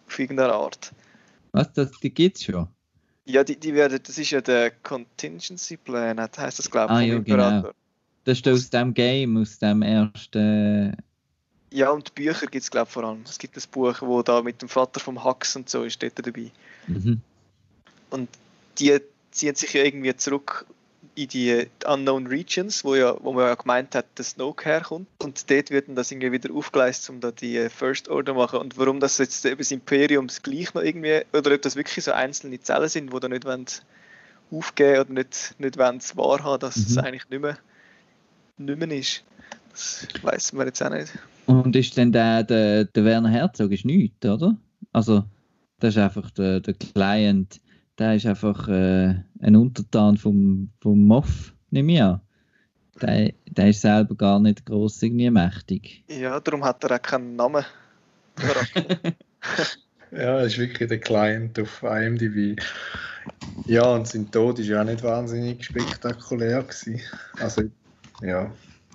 Auf 0.06 0.18
irgendeine 0.18 0.54
Art. 0.54 0.92
Was, 1.52 1.70
das, 1.74 1.90
die 2.00 2.10
gibt 2.10 2.38
es 2.38 2.44
schon? 2.44 2.66
Ja, 3.26 3.44
die, 3.44 3.56
die 3.56 3.74
werden, 3.74 4.00
das 4.02 4.16
ist 4.16 4.30
ja 4.30 4.40
der 4.40 4.70
Contingency 4.70 5.76
Plan, 5.76 6.18
heißt 6.18 6.58
das, 6.58 6.70
glaube 6.70 6.86
ich, 6.86 6.96
Ah, 6.96 7.00
vom 7.00 7.08
ja, 7.08 7.16
Imperator. 7.16 7.60
genau. 7.60 7.74
Das 8.24 8.38
ist 8.38 8.48
aus 8.48 8.70
dem 8.70 8.94
Game, 8.94 9.36
aus 9.36 9.58
dem 9.58 9.82
ersten... 9.82 10.96
Ja, 11.70 11.90
und 11.90 12.08
die 12.08 12.22
Bücher 12.22 12.46
gibt 12.46 12.62
es, 12.62 12.70
glaube 12.70 12.86
ich, 12.88 12.92
vor 12.94 13.04
allem. 13.04 13.20
Es 13.26 13.38
gibt 13.38 13.54
ein 13.54 13.62
Buch, 13.70 14.00
wo 14.00 14.22
da 14.22 14.40
mit 14.40 14.62
dem 14.62 14.70
Vater 14.70 14.98
vom 14.98 15.22
Hux 15.22 15.54
und 15.56 15.68
so 15.68 15.84
ist 15.84 16.02
dort 16.02 16.26
dabei. 16.26 16.50
Mhm. 16.86 17.20
Und 18.08 18.30
die 18.78 18.98
ziehen 19.30 19.54
sich 19.54 19.72
ja 19.72 19.84
irgendwie 19.84 20.14
zurück 20.16 20.66
in 21.14 21.28
die 21.28 21.66
Unknown 21.84 22.28
Regions, 22.28 22.84
wo, 22.84 22.94
ja, 22.94 23.16
wo 23.20 23.32
man 23.32 23.46
ja 23.46 23.54
gemeint 23.56 23.94
hat, 23.94 24.06
dass 24.14 24.30
Snoke 24.30 24.64
herkommt. 24.66 25.08
Und 25.18 25.50
dort 25.50 25.70
wird 25.70 25.88
dann 25.88 25.96
das 25.96 26.12
irgendwie 26.12 26.30
wieder 26.30 26.54
aufgeleistet, 26.54 27.10
um 27.10 27.20
da 27.20 27.32
die 27.32 27.56
äh, 27.56 27.68
First 27.70 28.08
Order 28.08 28.32
zu 28.32 28.38
machen. 28.38 28.60
Und 28.60 28.78
warum 28.78 29.00
das 29.00 29.18
jetzt 29.18 29.44
eben 29.44 29.58
das 29.58 29.72
Imperium 29.72 30.28
gleich 30.42 30.72
noch 30.74 30.82
irgendwie, 30.82 31.22
oder 31.32 31.54
ob 31.54 31.62
das 31.62 31.74
wirklich 31.74 32.04
so 32.04 32.12
einzelne 32.12 32.60
Zellen 32.60 32.88
sind, 32.88 33.12
die 33.12 33.18
da 33.20 33.28
nicht 33.28 33.44
wollen 33.44 33.66
aufgeben 34.52 35.00
oder 35.00 35.12
nicht, 35.12 35.54
nicht 35.58 35.76
wollen 35.76 35.96
es 35.96 36.16
wahrhaben, 36.16 36.60
dass 36.60 36.76
es 36.76 36.94
Mhm. 36.94 36.98
eigentlich 37.00 37.28
nicht 37.30 37.42
mehr, 37.42 37.58
nicht 38.56 38.78
mehr 38.78 38.98
ist. 38.98 39.24
Das 39.72 40.06
weiß 40.22 40.52
man 40.52 40.66
jetzt 40.68 40.82
auch 40.82 40.90
nicht. 40.90 41.12
Und 41.46 41.74
ist 41.74 41.96
denn 41.96 42.12
der, 42.12 42.44
der, 42.44 42.84
der 42.84 43.04
Werner 43.04 43.30
Herzog 43.30 43.72
ist 43.72 43.84
nichts, 43.84 44.24
oder? 44.24 44.56
Also, 44.92 45.24
das 45.80 45.94
ist 45.94 45.98
einfach 45.98 46.30
der, 46.30 46.60
der 46.60 46.74
Client, 46.74 47.60
der 47.98 48.14
ist 48.14 48.26
einfach 48.26 48.68
äh, 48.68 49.14
ein 49.40 49.56
Untertan 49.56 50.16
vom, 50.16 50.70
vom 50.80 51.06
Moff, 51.06 51.52
nehme 51.70 51.92
ich 51.92 52.02
an. 52.02 52.20
Der, 53.00 53.32
der 53.46 53.68
ist 53.68 53.80
selber 53.80 54.14
gar 54.14 54.40
nicht 54.40 54.66
gross 54.66 55.02
irgendwie 55.02 55.30
mächtig. 55.30 56.04
Ja, 56.08 56.40
darum 56.40 56.64
hat 56.64 56.82
er 56.84 56.96
auch 56.96 57.02
keinen 57.02 57.36
Namen. 57.36 57.64
Ja, 60.10 60.40
ist 60.40 60.58
wirklich 60.58 60.88
der 60.88 61.00
Client 61.00 61.58
auf 61.60 61.82
IMDb. 61.82 62.60
Ja, 63.66 63.84
und 63.94 64.08
sein 64.08 64.30
Tod 64.30 64.58
ist 64.58 64.68
ja 64.68 64.80
auch 64.80 64.86
nicht 64.86 65.02
wahnsinnig 65.02 65.64
spektakulär 65.64 66.62
gewesen. 66.62 67.00
Also, 67.38 67.64
ja. 68.22 68.50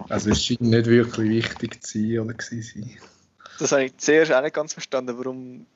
Also 0.10 0.32
es 0.32 0.44
scheint 0.44 0.62
nicht 0.62 0.88
wirklich 0.88 1.30
wichtig 1.30 1.84
zu 1.84 2.00
sein 2.00 2.20
oder 2.20 2.34
gewesen 2.34 2.64
sein. 2.64 2.98
Das 3.60 3.72
habe 3.72 3.86
ich 3.86 3.98
zuerst 3.98 4.34
auch 4.34 4.42
nicht 4.42 4.56
ganz 4.56 4.74
verstanden. 4.74 5.18
Warum 5.18 5.68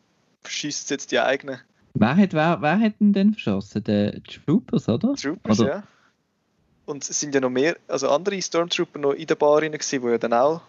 schießt 0.48 0.90
jetzt 0.90 1.12
die 1.12 1.20
eigenen 1.20 1.60
Wer 2.00 2.16
hat, 2.18 2.34
wer, 2.34 2.62
wer 2.62 2.80
hat 2.80 2.94
ihn 3.00 3.14
denn 3.14 3.34
verschossen? 3.34 3.84
Der 3.84 4.22
Troopers, 4.24 4.88
oder? 4.88 5.14
Troopers, 5.16 5.60
Oder- 5.60 5.70
ja. 5.70 5.84
Und 6.86 7.08
es 7.10 7.20
sind 7.20 7.36
ja 7.36 7.42
noch 7.42 7.50
mehr, 7.50 7.76
also 7.88 8.10
andere 8.10 8.42
Stormtrooper 8.42 9.00
noch 9.00 9.12
in 9.12 9.28
der 9.28 9.36
Bar 9.36 9.62
rein 9.62 9.74
die 9.74 9.96
ja 9.96 10.18
dann 10.18 10.32
auch 10.34 10.62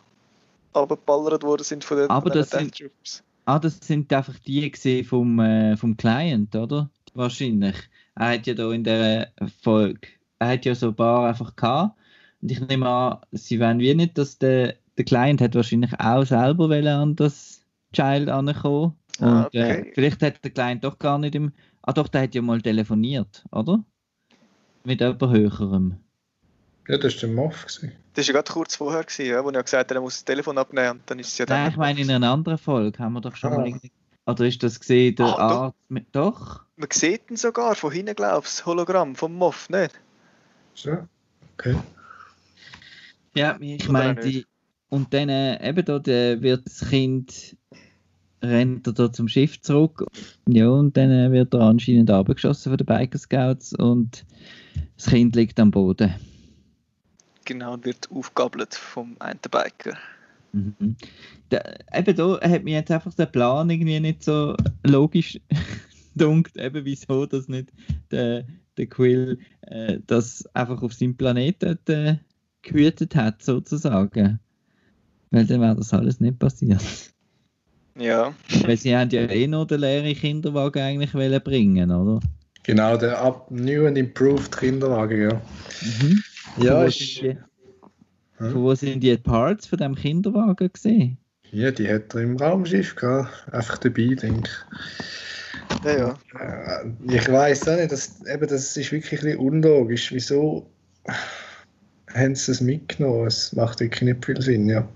abgeballert 0.72 1.42
worden 1.44 1.62
sind 1.62 1.84
von 1.84 1.96
den, 1.98 2.10
Aber 2.10 2.30
von 2.30 2.38
das 2.38 2.50
sind- 2.50 2.76
Troopers. 2.76 3.22
Ah, 3.44 3.58
das 3.58 3.78
sind 3.80 4.12
einfach 4.12 4.34
die 4.40 4.70
gesehen 4.70 5.04
vom, 5.06 5.38
äh, 5.40 5.76
vom 5.76 5.96
Client, 5.96 6.54
oder? 6.54 6.90
Wahrscheinlich. 7.14 7.76
Er 8.14 8.34
hat 8.34 8.46
ja 8.46 8.54
da 8.54 8.70
in 8.72 8.84
der 8.84 9.32
Folge, 9.62 10.08
er 10.38 10.48
hat 10.48 10.64
ja 10.66 10.74
so 10.74 10.88
ein 10.88 10.94
paar 10.96 11.28
einfach 11.28 11.56
gehabt. 11.56 11.96
Und 12.42 12.50
ich 12.50 12.60
nehme 12.60 12.86
an, 12.88 13.18
sie 13.32 13.58
wollen 13.58 13.78
wie 13.78 13.94
nicht, 13.94 14.18
dass 14.18 14.38
der, 14.38 14.74
der 14.98 15.04
Client 15.04 15.40
hat 15.40 15.54
wahrscheinlich 15.54 15.98
auch 15.98 16.24
selber 16.24 16.68
wollen 16.68 16.86
an 16.86 17.16
das 17.16 17.62
Child 17.94 18.28
ankommen. 18.28 18.94
Und 19.20 19.26
Ah, 19.26 19.46
okay. 19.46 19.58
äh, 19.88 19.92
vielleicht 19.94 20.22
hat 20.22 20.42
der 20.44 20.50
Client 20.50 20.84
doch 20.84 20.98
gar 20.98 21.18
nicht 21.18 21.34
im. 21.34 21.52
Ah 21.82 21.92
doch, 21.92 22.08
der 22.08 22.22
hat 22.22 22.34
ja 22.34 22.42
mal 22.42 22.60
telefoniert, 22.60 23.44
oder? 23.50 23.82
Mit 24.84 25.00
jemand 25.00 25.22
höherem. 25.22 25.96
Ja, 26.86 26.98
das 26.98 27.14
war 27.14 27.20
der 27.20 27.28
Moff. 27.30 27.62
Gewesen. 27.66 27.92
Das 28.14 28.26
war 28.28 28.34
ja 28.34 28.40
gerade 28.40 28.52
kurz 28.52 28.76
vorher, 28.76 29.04
gewesen, 29.04 29.26
ja, 29.26 29.44
wo 29.44 29.50
er 29.50 29.62
gesagt 29.62 29.90
hat, 29.90 29.94
er 29.96 30.00
muss 30.00 30.14
das 30.14 30.24
Telefon 30.24 30.56
abnehmen 30.58 30.92
und 30.92 31.02
dann 31.06 31.18
ist 31.18 31.28
es 31.28 31.38
ja 31.38 31.46
dann. 31.46 31.62
Nein, 31.62 31.70
ich 31.70 31.76
meine, 31.76 32.00
in 32.00 32.10
einer 32.10 32.30
anderen 32.30 32.58
Folge 32.58 32.98
haben 32.98 33.12
wir 33.14 33.20
doch 33.20 33.36
schon 33.36 33.52
Ah. 33.52 33.56
mal 33.58 33.66
irgendwie. 33.66 33.92
Oder 34.26 34.44
ist 34.46 34.62
das 34.62 34.78
gesehen, 34.78 35.14
der 35.16 35.26
Ah, 35.26 35.30
doch. 35.30 35.60
Arzt 35.62 35.78
mit. 35.88 36.06
Doch? 36.12 36.64
Man 36.76 36.88
sieht 36.92 37.30
ihn 37.30 37.36
sogar 37.36 37.74
von 37.74 37.90
hinten, 37.92 38.14
glaubst 38.14 38.58
du, 38.58 38.60
das 38.62 38.66
Hologramm 38.66 39.14
vom 39.16 39.34
Moff, 39.34 39.68
nicht? 39.70 39.98
So. 40.74 40.98
Okay. 41.56 41.76
Ja, 43.34 43.56
ich 43.60 43.88
meine, 43.88 44.20
die, 44.20 44.44
und 44.88 45.12
dann 45.14 45.28
äh, 45.28 45.68
eben 45.68 45.84
da 45.84 45.98
der 45.98 46.40
wird 46.42 46.66
das 46.66 46.88
Kind 46.88 47.56
rennt 48.42 48.86
er 48.86 48.92
da 48.92 49.12
zum 49.12 49.28
Schiff 49.28 49.60
zurück. 49.60 50.06
Ja, 50.48 50.68
und 50.68 50.96
dann 50.96 51.10
äh, 51.10 51.32
wird 51.32 51.54
er 51.54 51.60
anscheinend 51.60 52.10
abgeschossen 52.10 52.70
von 52.70 52.76
den 52.78 52.86
Biker 52.86 53.18
Scouts 53.18 53.72
und 53.74 54.24
das 54.96 55.06
Kind 55.06 55.36
liegt 55.36 55.58
am 55.60 55.70
Boden. 55.70 56.14
Genau, 57.44 57.74
und 57.74 57.84
wird 57.84 58.10
aufgabelt 58.10 58.74
vom 58.74 59.16
einen 59.20 59.40
Biker. 59.50 59.96
Mhm. 60.52 60.96
Da, 61.50 61.62
eben 61.94 62.16
da 62.16 62.40
hat 62.40 62.64
mir 62.64 62.74
jetzt 62.74 62.90
einfach 62.90 63.14
der 63.14 63.26
Plan 63.26 63.70
irgendwie 63.70 64.00
nicht 64.00 64.22
so 64.22 64.54
logisch 64.84 65.40
dunkt, 66.14 66.56
eben 66.56 66.84
wieso 66.84 67.26
das 67.26 67.48
nicht 67.48 67.72
der, 68.10 68.44
der 68.76 68.86
Quill 68.86 69.38
äh, 69.62 69.98
das 70.06 70.46
einfach 70.54 70.82
auf 70.82 70.92
seinem 70.94 71.16
Planeten 71.16 71.78
äh, 71.86 72.16
gehütet 72.62 73.14
hat, 73.14 73.42
sozusagen. 73.42 74.40
Weil 75.30 75.46
dann 75.46 75.60
wäre 75.60 75.76
das 75.76 75.92
alles 75.92 76.20
nicht 76.20 76.38
passiert. 76.38 76.82
Ja, 77.98 78.32
Weil 78.64 78.76
sie 78.76 78.96
haben 78.96 79.10
ja 79.10 79.22
eh 79.22 79.46
noch 79.46 79.66
den 79.66 79.80
leeren 79.80 80.14
Kinderwagen 80.14 80.80
eigentlich 80.82 81.14
wollen 81.14 81.42
bringen, 81.42 81.90
oder? 81.90 82.20
Genau, 82.62 82.96
der 82.96 83.20
up, 83.20 83.50
New 83.50 83.86
and 83.86 83.98
Improved 83.98 84.56
Kinderwagen, 84.56 85.22
ja. 85.22 85.40
Mhm. 85.82 86.22
Ja, 86.58 86.84
ist, 86.84 86.98
sind 86.98 87.22
die, 87.22 87.36
von 88.38 88.54
wo 88.62 88.74
sind 88.74 89.00
die 89.02 89.16
Parts 89.16 89.66
von 89.66 89.78
dem 89.78 89.94
Kinderwagen 89.94 90.70
gesehen? 90.72 91.18
ja, 91.50 91.70
die 91.70 91.88
hat 91.88 92.14
er 92.14 92.20
im 92.22 92.36
Raumschiff 92.36 92.94
gehabt. 92.94 93.52
Einfach 93.52 93.78
dabei, 93.78 94.14
denke 94.14 94.48
ich. 94.48 95.84
ja, 95.84 95.96
ja. 95.98 96.18
Äh, 96.38 97.14
Ich 97.16 97.28
weiß 97.30 97.68
auch 97.68 97.76
nicht, 97.76 97.90
das, 97.90 98.20
eben, 98.26 98.46
das 98.46 98.76
ist 98.76 98.92
wirklich 98.92 99.20
ein 99.20 99.24
bisschen 99.26 99.38
unlogisch. 99.38 100.12
Wieso 100.12 100.66
haben 102.14 102.34
sie 102.34 102.52
es 102.52 102.60
mitgenommen? 102.60 103.26
Es 103.26 103.52
macht 103.54 103.80
wirklich 103.80 104.02
nicht 104.02 104.24
viel 104.24 104.40
Sinn, 104.40 104.68
ja. 104.68 104.86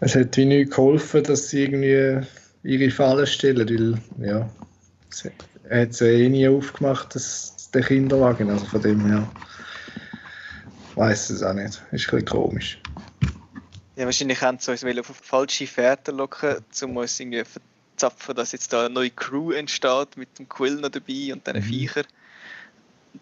Es 0.00 0.16
hat 0.16 0.36
wie 0.36 0.46
nicht 0.46 0.70
geholfen, 0.70 1.22
dass 1.24 1.50
sie 1.50 1.62
irgendwie 1.64 2.26
ihre 2.62 2.90
Fallen 2.90 3.26
stellen, 3.26 3.68
weil, 3.68 4.26
ja, 4.26 4.48
er 5.68 5.82
hat 5.82 6.00
ja 6.00 6.06
eh 6.06 6.28
nie 6.28 6.48
aufgemacht, 6.48 7.14
das, 7.14 7.70
der 7.72 7.82
Kinderwagen, 7.82 8.50
also 8.50 8.64
von 8.66 8.82
dem 8.82 9.04
her. 9.06 9.30
Weiß 10.96 11.30
es 11.30 11.42
auch 11.42 11.54
nicht. 11.54 11.68
Ist 11.68 11.80
ein 11.82 11.90
bisschen 11.90 12.24
komisch. 12.24 12.78
Ja, 13.96 14.04
wahrscheinlich 14.04 14.40
haben 14.42 14.58
sie 14.58 14.70
uns 14.70 14.84
auf 14.84 15.16
falsche 15.22 15.66
Fährte 15.66 16.10
locken, 16.10 16.56
um 16.82 16.96
uns 16.96 17.18
irgendwie 17.20 17.44
verzapfen, 17.44 18.34
dass 18.34 18.52
jetzt 18.52 18.72
da 18.72 18.86
eine 18.86 18.94
neue 18.94 19.10
Crew 19.10 19.52
entsteht 19.52 20.16
mit 20.16 20.38
dem 20.38 20.48
Quill 20.48 20.76
noch 20.76 20.88
dabei 20.88 21.32
und 21.32 21.46
diesen 21.46 21.58
Mhm. 21.58 21.62
Viecher. 21.62 22.02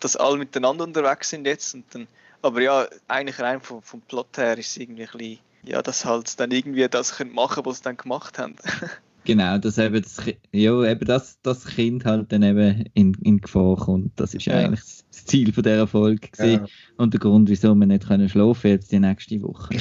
Dass 0.01 0.17
alle 0.17 0.39
miteinander 0.39 0.85
unterwegs 0.85 1.31
sind 1.31 1.47
jetzt. 1.47 1.75
Und 1.75 1.85
dann, 1.95 2.07
aber 2.43 2.61
ja, 2.61 2.87
eigentlich 3.09 3.39
rein 3.41 3.61
vom, 3.61 3.83
vom 3.83 4.01
Plot 4.03 4.39
her 4.39 4.57
ist 4.57 4.71
es 4.71 4.77
irgendwie 4.77 5.05
ein 5.05 5.11
bisschen, 5.11 5.39
ja, 5.65 5.83
dass 5.83 6.05
halt 6.05 6.39
dann 6.41 6.51
irgendwie 6.51 6.89
das 6.89 7.17
können 7.17 7.33
machen, 7.33 7.65
was 7.67 7.79
sie 7.79 7.83
dann 7.85 7.97
gemacht 7.97 8.39
haben. 8.39 8.57
Genau, 9.29 9.59
dass 9.59 9.77
eben 9.77 10.01
das, 10.01 10.23
ja, 10.53 10.85
eben 10.85 11.05
das, 11.05 11.39
das 11.43 11.67
Kind 11.67 12.07
halt 12.07 12.33
dann 12.33 12.43
eben 12.43 12.87
in, 12.95 13.13
in 13.23 13.43
Gefahr 13.43 13.77
kommt. 13.77 14.19
Das 14.19 14.33
ist 14.33 14.47
ja. 14.47 14.55
Eigentlich 14.55 14.81
das 14.81 15.27
Ziel 15.27 15.53
von 15.53 15.65
dieser 15.65 15.87
Folge. 15.87 16.31
Ja. 16.39 16.65
und 16.97 17.13
der 17.13 17.21
Grund, 17.21 17.51
wieso 17.51 17.75
wir 17.75 17.85
nicht 17.85 18.09
können 18.09 18.31
schlafen 18.31 18.71
jetzt 18.71 18.91
die 18.91 18.99
nächste 18.99 19.43
Woche. 19.43 19.77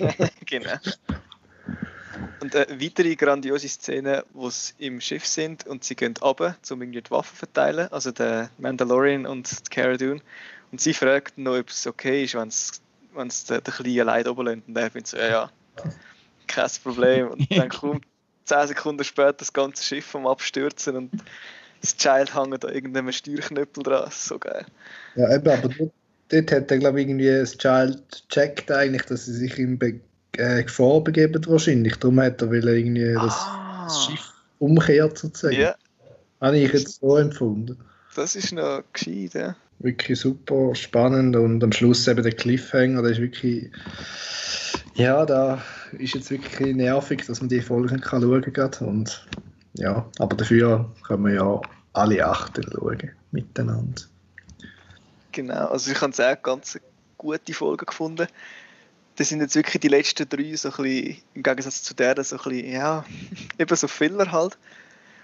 genau. 0.44 0.74
Und 2.40 2.56
eine 2.56 2.80
weitere 2.82 3.14
grandiose 3.14 3.68
Szene, 3.68 4.24
wo 4.32 4.50
sie 4.50 4.72
im 4.78 5.00
Schiff 5.00 5.24
sind 5.24 5.68
und 5.68 5.84
sie 5.84 5.94
gehen 5.94 6.14
runter, 6.20 6.56
um 6.72 6.82
irgendwie 6.82 7.02
die 7.02 7.10
Waffen 7.12 7.34
zu 7.34 7.46
verteilen, 7.46 7.86
also 7.92 8.10
der 8.10 8.50
Mandalorian 8.58 9.24
und 9.24 9.70
Cara 9.70 9.98
Dune. 9.98 10.20
Und 10.72 10.80
sie 10.80 10.94
fragt 10.94 11.38
noch, 11.38 11.56
ob 11.56 11.68
es 11.68 11.86
okay 11.86 12.24
ist, 12.24 12.34
wenn 12.34 12.48
es 12.48 13.44
den, 13.44 13.62
den 13.62 13.72
kleinen 13.72 14.06
Leid 14.06 14.26
oben 14.26 14.46
lässt. 14.46 14.66
Und 14.66 14.76
er 14.76 14.90
findet 14.90 15.06
so, 15.06 15.16
ja, 15.16 15.28
ja, 15.28 15.50
kein 16.48 16.70
Problem. 16.82 17.28
Und 17.28 17.56
dann 17.56 17.68
kommt 17.68 18.04
10 18.50 18.68
Sekunden 18.68 19.04
später 19.04 19.34
das 19.34 19.52
ganze 19.52 19.84
Schiff 19.84 20.04
vom 20.04 20.26
Abstürzen 20.26 20.96
und 20.96 21.10
das 21.80 21.96
Child 21.96 22.34
hängt 22.34 22.64
da 22.64 22.68
irgendeinem 22.68 23.12
Steuerknüppel 23.12 23.82
dran. 23.84 24.10
So 24.10 24.38
geil. 24.38 24.66
Ja, 25.14 25.34
eben, 25.34 25.48
aber 25.48 25.68
dort, 25.68 25.92
dort 26.28 26.52
hat 26.52 26.70
er, 26.70 26.78
glaube 26.78 27.00
ich, 27.00 27.06
irgendwie 27.06 27.30
das 27.30 27.56
Child 27.56 28.28
checkt 28.28 28.70
eigentlich, 28.72 29.02
dass 29.02 29.26
sie 29.26 29.34
sich 29.34 29.56
in 29.58 29.78
Be 29.78 30.00
äh, 30.36 30.62
Gefahr 30.62 31.00
begeben 31.02 31.44
wahrscheinlich. 31.46 31.96
Darum 31.96 32.20
hat 32.20 32.42
er 32.42 32.50
will 32.50 32.68
irgendwie 32.68 33.14
das, 33.14 33.46
das 33.84 34.06
Schiff 34.06 34.32
umkehrt 34.58 35.16
sozusagen. 35.16 35.60
Ja, 35.60 35.74
Habe 36.40 36.58
ich 36.58 36.72
jetzt 36.72 37.00
so 37.00 37.16
empfunden. 37.16 37.78
Das 38.16 38.34
ist 38.34 38.52
noch 38.52 38.82
gescheit, 38.92 39.34
ja. 39.34 39.56
Wirklich 39.78 40.18
super 40.20 40.74
spannend 40.74 41.36
und 41.36 41.62
am 41.64 41.72
Schluss 41.72 42.06
eben 42.08 42.22
der 42.22 42.32
Cliffhanger, 42.32 43.02
der 43.02 43.12
ist 43.12 43.20
wirklich. 43.20 43.70
Ja, 45.00 45.24
da 45.24 45.62
ist 45.92 46.12
jetzt 46.12 46.30
wirklich 46.30 46.76
nervig, 46.76 47.24
dass 47.26 47.40
man 47.40 47.48
die 47.48 47.62
Folgen 47.62 48.02
kann 48.02 48.20
schauen 48.20 48.52
kann. 48.52 48.86
Und 48.86 49.26
ja, 49.72 50.06
aber 50.18 50.36
dafür 50.36 50.92
können 51.06 51.24
wir 51.24 51.34
ja 51.36 51.60
alle 51.94 52.26
achten 52.26 52.70
schauen 52.70 53.10
miteinander. 53.30 54.02
Genau, 55.32 55.68
also 55.68 55.90
ich 55.90 56.00
habe 56.02 56.12
auch 56.12 56.42
ganz 56.42 56.78
gute 57.16 57.54
Folgen 57.54 57.86
gefunden. 57.86 58.26
Das 59.16 59.30
sind 59.30 59.40
jetzt 59.40 59.54
wirklich 59.54 59.80
die 59.80 59.88
letzten 59.88 60.28
drei 60.28 60.54
so 60.54 60.68
ein 60.68 60.74
bisschen, 60.76 61.16
im 61.32 61.42
Gegensatz 61.44 61.82
zu 61.82 61.94
der 61.94 62.22
so 62.22 62.36
ein 62.36 62.42
bisschen, 62.42 62.70
ja, 62.70 63.02
eben 63.58 63.76
so 63.76 63.88
Filler 63.88 64.30
halt. 64.30 64.58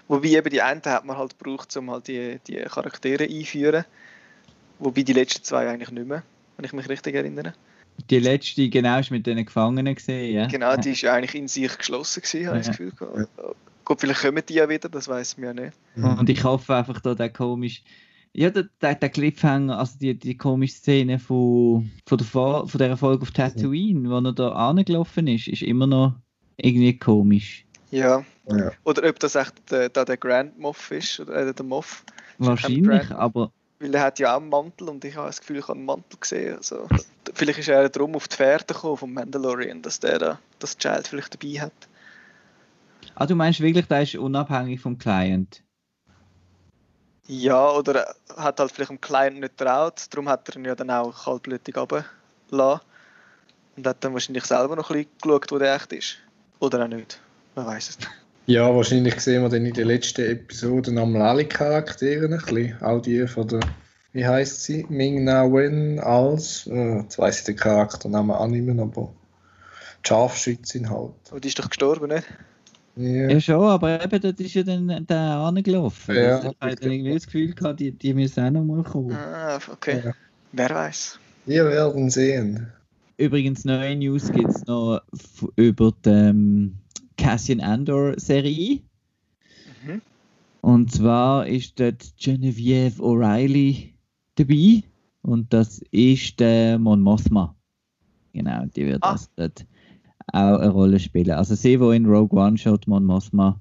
Wobei 0.07 0.29
eben 0.29 0.49
die 0.49 0.61
einen 0.63 0.81
hat 0.85 1.05
man 1.05 1.17
halt 1.17 1.37
gebraucht, 1.37 1.77
um 1.77 1.91
halt 1.91 2.07
die, 2.07 2.39
die 2.47 2.63
Charaktere 2.63 3.25
einführen. 3.25 3.85
Wobei 4.79 5.03
die 5.03 5.13
letzten 5.13 5.43
zwei 5.43 5.69
eigentlich 5.69 5.91
nicht 5.91 6.07
mehr, 6.07 6.23
wenn 6.55 6.65
ich 6.65 6.73
mich 6.73 6.89
richtig 6.89 7.13
erinnere. 7.13 7.53
Die 8.09 8.19
letzte, 8.19 8.69
genau, 8.69 8.99
ist 8.99 9.11
mit 9.11 9.25
den 9.25 9.43
Gefangenen 9.45 9.95
gesehen, 9.95 10.33
ja. 10.33 10.47
Genau, 10.47 10.75
die 10.77 10.91
ist 10.91 11.01
ja 11.01 11.13
eigentlich 11.13 11.35
in 11.35 11.47
sich 11.47 11.77
geschlossen 11.77 12.21
gewesen, 12.21 12.47
habe 12.47 12.59
ich 12.59 12.67
das 12.67 12.77
Gefühl 12.77 12.91
gehabt. 12.91 13.29
Gut, 13.85 14.01
vielleicht 14.01 14.21
kommen 14.21 14.43
die 14.47 14.53
ja 14.55 14.69
wieder, 14.69 14.89
das 14.89 15.07
weiß 15.07 15.37
man 15.37 15.57
ja 15.57 15.65
nicht. 15.65 15.77
Und 16.19 16.29
ich 16.29 16.43
hoffe 16.43 16.75
einfach 16.75 16.99
da 17.01 17.15
der 17.15 17.29
komisch. 17.29 17.83
Ja, 18.33 18.51
der, 18.51 18.67
der, 18.81 18.95
der 18.95 19.09
Cliffhanger, 19.09 19.79
also 19.79 19.97
die, 19.97 20.13
die 20.13 20.37
komische 20.37 20.75
Szene 20.75 21.17
von, 21.17 21.89
von, 22.05 22.17
der, 22.17 22.27
von 22.27 22.77
der 22.77 22.97
Folge 22.97 23.23
auf 23.23 23.31
Tatooine, 23.31 24.09
wo 24.09 24.19
er 24.19 24.33
da 24.33 24.49
angelaufen 24.49 25.27
ist, 25.27 25.47
ist 25.47 25.63
immer 25.63 25.87
noch 25.87 26.13
irgendwie 26.57 26.97
komisch. 26.99 27.65
Ja. 27.89 28.23
Ja. 28.49 28.71
Oder 28.83 29.09
ob 29.09 29.19
das 29.19 29.35
echt 29.35 29.71
der, 29.71 29.89
da 29.89 30.05
der 30.05 30.17
Grand 30.17 30.57
Moff 30.59 30.91
ist, 30.91 31.19
oder 31.19 31.47
äh, 31.47 31.53
der 31.53 31.65
Moff. 31.65 32.03
Wahrscheinlich, 32.37 33.09
aber 33.11 33.51
Weil 33.79 33.93
er 33.93 34.01
hat 34.01 34.19
ja 34.19 34.33
auch 34.33 34.41
einen 34.41 34.49
Mantel 34.49 34.89
und 34.89 35.05
ich 35.05 35.15
habe 35.15 35.27
das 35.27 35.39
Gefühl, 35.39 35.57
ich 35.57 35.67
habe 35.67 35.77
einen 35.77 35.85
Mantel 35.85 36.17
gesehen. 36.19 36.57
Also, 36.57 36.87
vielleicht 37.33 37.59
ist 37.59 37.69
er 37.69 37.89
drum 37.89 38.15
auf 38.15 38.27
die 38.27 38.35
Fährte 38.35 38.73
gekommen 38.73 38.97
vom 38.97 39.13
Mandalorian, 39.13 39.81
dass 39.81 39.99
der 39.99 40.17
da, 40.17 40.39
das 40.59 40.77
Child 40.77 41.07
vielleicht 41.07 41.33
dabei 41.33 41.61
hat. 41.61 41.73
ah, 43.15 43.25
du 43.25 43.35
meinst 43.35 43.59
wirklich, 43.59 43.87
der 43.87 44.01
ist 44.01 44.15
unabhängig 44.15 44.81
vom 44.81 44.97
Client? 44.97 45.63
Ja, 47.27 47.71
oder 47.71 48.05
er 48.05 48.15
hat 48.37 48.59
halt 48.59 48.71
vielleicht 48.71 48.89
dem 48.89 49.01
Client 49.01 49.39
nicht 49.41 49.57
traut, 49.57 50.05
darum 50.09 50.29
hat 50.29 50.47
er 50.49 50.55
ihn 50.55 50.65
ja 50.65 50.75
dann 50.75 50.89
auch 50.89 51.25
kaltblütig 51.25 51.75
runtergelassen. 51.75 52.81
Und 53.75 53.85
hat 53.85 54.03
dann 54.03 54.13
wahrscheinlich 54.13 54.45
selber 54.45 54.75
noch 54.75 54.89
ein 54.89 54.95
bisschen 54.97 55.11
geschaut, 55.21 55.51
wo 55.51 55.59
der 55.59 55.75
echt 55.75 55.93
ist. 55.93 56.17
Oder 56.59 56.83
auch 56.83 56.87
nicht. 56.87 57.21
Man 57.53 57.67
weiß 57.67 57.89
es 57.89 57.99
nicht. 57.99 58.26
Ja, 58.47 58.73
wahrscheinlich 58.73 59.19
sehen 59.19 59.41
wir 59.41 59.49
dann 59.49 59.65
in 59.65 59.73
den 59.73 59.87
letzten 59.87 60.21
Episoden 60.21 60.97
einmal 60.97 61.21
alle 61.21 61.45
Charaktere 61.45 62.25
ein 62.25 62.37
bisschen. 62.37 62.81
Auch 62.81 63.01
die 63.01 63.27
von 63.27 63.45
der, 63.45 63.59
wie 64.13 64.25
heißt 64.25 64.63
sie? 64.63 64.85
Ming 64.87 65.25
Na 65.25 65.43
Wen 65.51 65.99
als, 65.99 66.65
äh, 66.67 66.99
jetzt 66.99 67.19
weiss 67.19 67.39
ich 67.39 67.45
den 67.45 67.57
Charakternamen 67.57 68.31
auch 68.31 68.47
nicht 68.47 68.65
mehr, 68.65 68.81
aber 68.81 69.11
die 70.01 70.07
Scharfschützin 70.07 70.89
halt. 70.89 71.11
Aber 71.29 71.41
die 71.41 71.49
ist 71.49 71.59
doch 71.59 71.67
gestorben, 71.69 72.07
nicht? 72.07 72.23
Ja. 72.95 73.29
Ja, 73.29 73.41
schon, 73.41 73.65
aber 73.65 74.01
eben, 74.01 74.21
dort 74.21 74.39
ist 74.39 74.53
ja 74.53 74.63
dann 74.63 75.05
der 75.05 75.17
angelaufen. 75.17 76.15
Ja. 76.15 76.37
Also, 76.37 76.49
ich 76.51 76.61
habe 76.61 76.75
dann 76.77 76.91
irgendwie 76.91 77.13
das 77.13 77.25
Gefühl 77.25 77.53
gehabt, 77.53 77.81
die, 77.81 77.91
die 77.91 78.13
müssen 78.13 78.45
auch 78.45 78.49
noch 78.49 78.63
mal 78.63 78.83
kommen. 78.83 79.11
Ah, 79.11 79.59
okay. 79.69 80.03
Ja. 80.05 80.13
Wer 80.53 80.69
weiß. 80.69 81.19
Wir 81.45 81.65
werden 81.65 82.09
sehen. 82.09 82.71
Übrigens, 83.17 83.65
neue 83.65 83.95
News 83.97 84.31
gibt 84.31 84.49
es 84.51 84.65
noch 84.65 85.01
über 85.57 85.91
ähm, 86.05 86.75
Cassian 87.17 87.59
Andor 87.61 88.19
Serie. 88.19 88.81
Mhm. 89.85 90.01
Und 90.61 90.91
zwar 90.91 91.47
ist 91.47 91.79
dort 91.79 92.13
Genevieve 92.17 93.01
O'Reilly 93.01 93.93
dabei. 94.35 94.83
Und 95.21 95.51
das 95.53 95.79
ist 95.91 96.39
der 96.39 96.79
Mon 96.79 97.01
Mothma. 97.01 97.55
Genau, 98.33 98.65
die 98.75 98.85
wird 98.85 99.03
Ah. 99.03 99.13
das 99.13 99.31
dort 99.35 99.65
auch 100.33 100.59
eine 100.59 100.69
Rolle 100.69 100.99
spielen. 100.99 101.31
Also 101.31 101.55
sie, 101.55 101.77
die 101.77 101.95
in 101.95 102.05
Rogue 102.05 102.39
One 102.39 102.57
schon 102.57 102.79
die 102.79 102.89
Mon 102.89 103.03
Mothma 103.05 103.59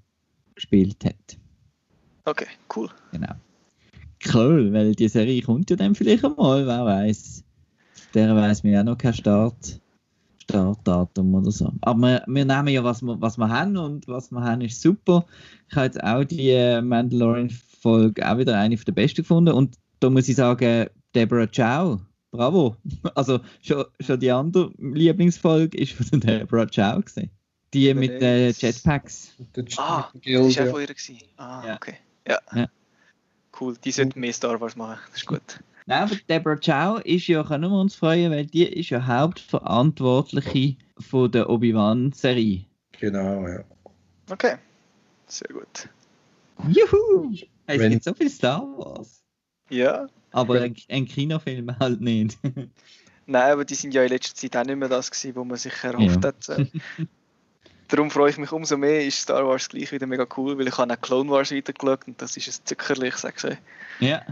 gespielt 0.55 1.05
hat. 1.05 1.39
Okay, 2.25 2.47
cool. 2.75 2.89
Genau. 3.13 3.35
Cool, 4.33 4.73
weil 4.73 4.95
die 4.95 5.09
Serie 5.09 5.41
kommt 5.43 5.71
ja 5.71 5.77
dann 5.77 5.95
vielleicht 5.95 6.25
einmal, 6.25 6.67
wer 6.67 6.85
weiß. 6.85 7.45
Der 8.15 8.35
weiß 8.35 8.63
mir 8.65 8.81
auch 8.81 8.85
noch 8.85 8.99
kein 8.99 9.15
Start, 9.15 9.81
Startdatum 10.49 11.35
oder 11.35 11.51
so. 11.51 11.73
Aber 11.83 11.99
wir, 12.01 12.23
wir 12.27 12.45
nehmen 12.45 12.69
ja, 12.69 12.85
was 12.85 13.03
wir, 13.03 13.21
was 13.21 13.37
wir 13.39 13.49
haben 13.49 13.77
und 13.77 14.07
was 14.09 14.31
wir 14.31 14.41
haben 14.43 14.61
ist 14.61 14.81
super. 14.81 15.27
Ich 15.69 15.77
habe 15.77 15.87
jetzt 15.87 16.03
auch 16.03 16.25
die 16.25 16.51
äh, 16.51 16.81
Mandalorian-Folge 16.81 18.29
auch 18.31 18.39
wieder 18.39 18.57
eine 18.59 18.77
von 18.77 18.85
der 18.87 18.93
besten 18.93 19.23
gefunden 19.23 19.53
und 19.53 19.77
da 20.01 20.11
muss 20.11 20.29
ich 20.29 20.37
sagen, 20.37 20.87
Deborah 21.15 21.47
Chow, 21.49 22.01
bravo. 22.31 22.77
Also 23.15 23.41
schon, 23.63 23.85
schon 24.01 24.21
die 24.21 24.31
andere 24.31 24.71
Lieblingsfolge 24.79 25.77
ist 25.79 25.93
von 25.95 26.21
Deborah 26.21 26.67
Chow 26.67 27.03
gesehen. 27.05 27.31
Die 27.75 27.93
mit 27.95 28.23
den 28.23 28.47
Nice. 28.47 28.61
Jetpacks. 28.61 29.33
Der 29.55 29.65
Ah, 29.79 30.09
Guild, 30.23 30.57
Das 30.57 30.57
war 30.59 30.63
auch 30.63 30.67
ja. 30.67 30.73
von 30.73 30.81
ihr. 30.81 30.87
gewesen. 30.87 31.19
Ah, 31.37 31.63
Ja. 31.67 31.75
okay. 31.77 31.95
Ja. 32.29 32.39
Ja. 32.55 32.67
Cool, 33.61 33.75
die 33.83 33.91
sollten 33.91 34.21
mehr 34.21 34.33
Star 34.33 34.61
Wars 34.61 34.77
machen. 34.77 34.99
Das 35.11 35.21
ist 35.23 35.27
gut. 35.27 35.61
Nein, 35.89 36.03
aber 36.03 36.17
Deborah 36.29 36.57
Chow 36.57 37.01
ist 37.05 37.29
ja, 37.29 37.45
können 37.45 37.71
wir 37.71 37.81
uns 37.81 37.95
freuen, 37.95 38.33
weil 38.33 38.47
die 38.47 38.65
ist 38.67 38.91
ja 38.91 39.07
Hauptverantwortliche 39.07 40.77
von 40.99 41.31
der 41.31 41.49
Obi-Wan-Serie. 41.49 42.65
Genau, 42.99 43.47
ja. 43.47 43.63
Okay. 44.31 44.57
Sehr 45.29 45.49
gut. 45.53 45.89
Juhu! 46.69 47.33
Es 47.67 47.79
Wenn- 47.79 47.93
gibt 47.93 48.05
so 48.05 48.15
viel 48.15 48.31
Star 48.31 48.63
Wars. 48.63 49.23
Ja. 49.71 50.07
Aber 50.33 50.61
ein, 50.61 50.75
ein 50.89 51.07
Kinofilm 51.07 51.77
halt 51.79 52.01
nicht. 52.01 52.39
Nein, 53.27 53.53
aber 53.53 53.65
die 53.65 53.75
sind 53.75 53.93
ja 53.95 54.03
in 54.03 54.09
letzter 54.11 54.35
Zeit 54.35 54.57
auch 54.57 54.65
nicht 54.65 54.77
mehr 54.79 54.89
das 54.89 55.11
gewesen, 55.11 55.35
was 55.37 55.47
man 55.47 55.57
sich 55.57 55.85
erhofft 55.85 56.23
Ja. 56.25 56.29
hat. 56.29 56.69
Darum 57.89 58.11
freue 58.11 58.31
ich 58.31 58.39
mich 58.39 58.51
umso 58.53 58.77
mehr, 58.77 59.05
ist 59.05 59.21
Star 59.21 59.47
Wars 59.47 59.69
gleich 59.69 59.93
wieder 59.93 60.07
mega 60.07 60.27
cool, 60.37 60.59
weil 60.59 60.67
ich 60.69 60.77
habe 60.79 60.93
auch 60.93 61.01
Clone 61.01 61.31
Wars 61.31 61.53
weitergeschaut 61.53 62.07
und 62.07 62.21
das 62.21 62.37
ist 62.37 62.49
ein 62.49 62.65
Zuckerli, 62.67 63.09
ich 63.09 63.17
sag's 63.17 63.45
euch. 63.45 63.59
ja. 64.01 64.23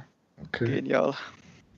Okay. 0.48 0.66
Genial. 0.80 1.14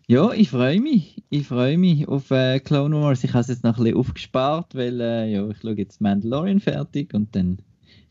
Ja, 0.09 0.33
ich 0.33 0.51
freue 0.51 0.81
mich. 0.81 1.25
Ich 1.31 1.49
freue 1.49 1.77
mich 1.77 2.07
auf 2.07 2.31
äh, 2.31 2.61
Clone 2.61 2.95
Wars. 2.95 3.25
Ich 3.25 3.33
habe 3.33 3.41
es 3.41 3.49
jetzt 3.49 3.65
noch 3.65 3.77
ein 3.77 3.83
bisschen 3.83 3.99
aufgespart, 3.99 4.77
weil 4.77 5.01
äh, 5.01 5.33
ja, 5.33 5.49
ich 5.49 5.59
schaue 5.61 5.77
jetzt 5.77 6.01
Mandalorian 6.01 6.61
fertig 6.61 7.13
und 7.13 7.35
dann 7.35 7.59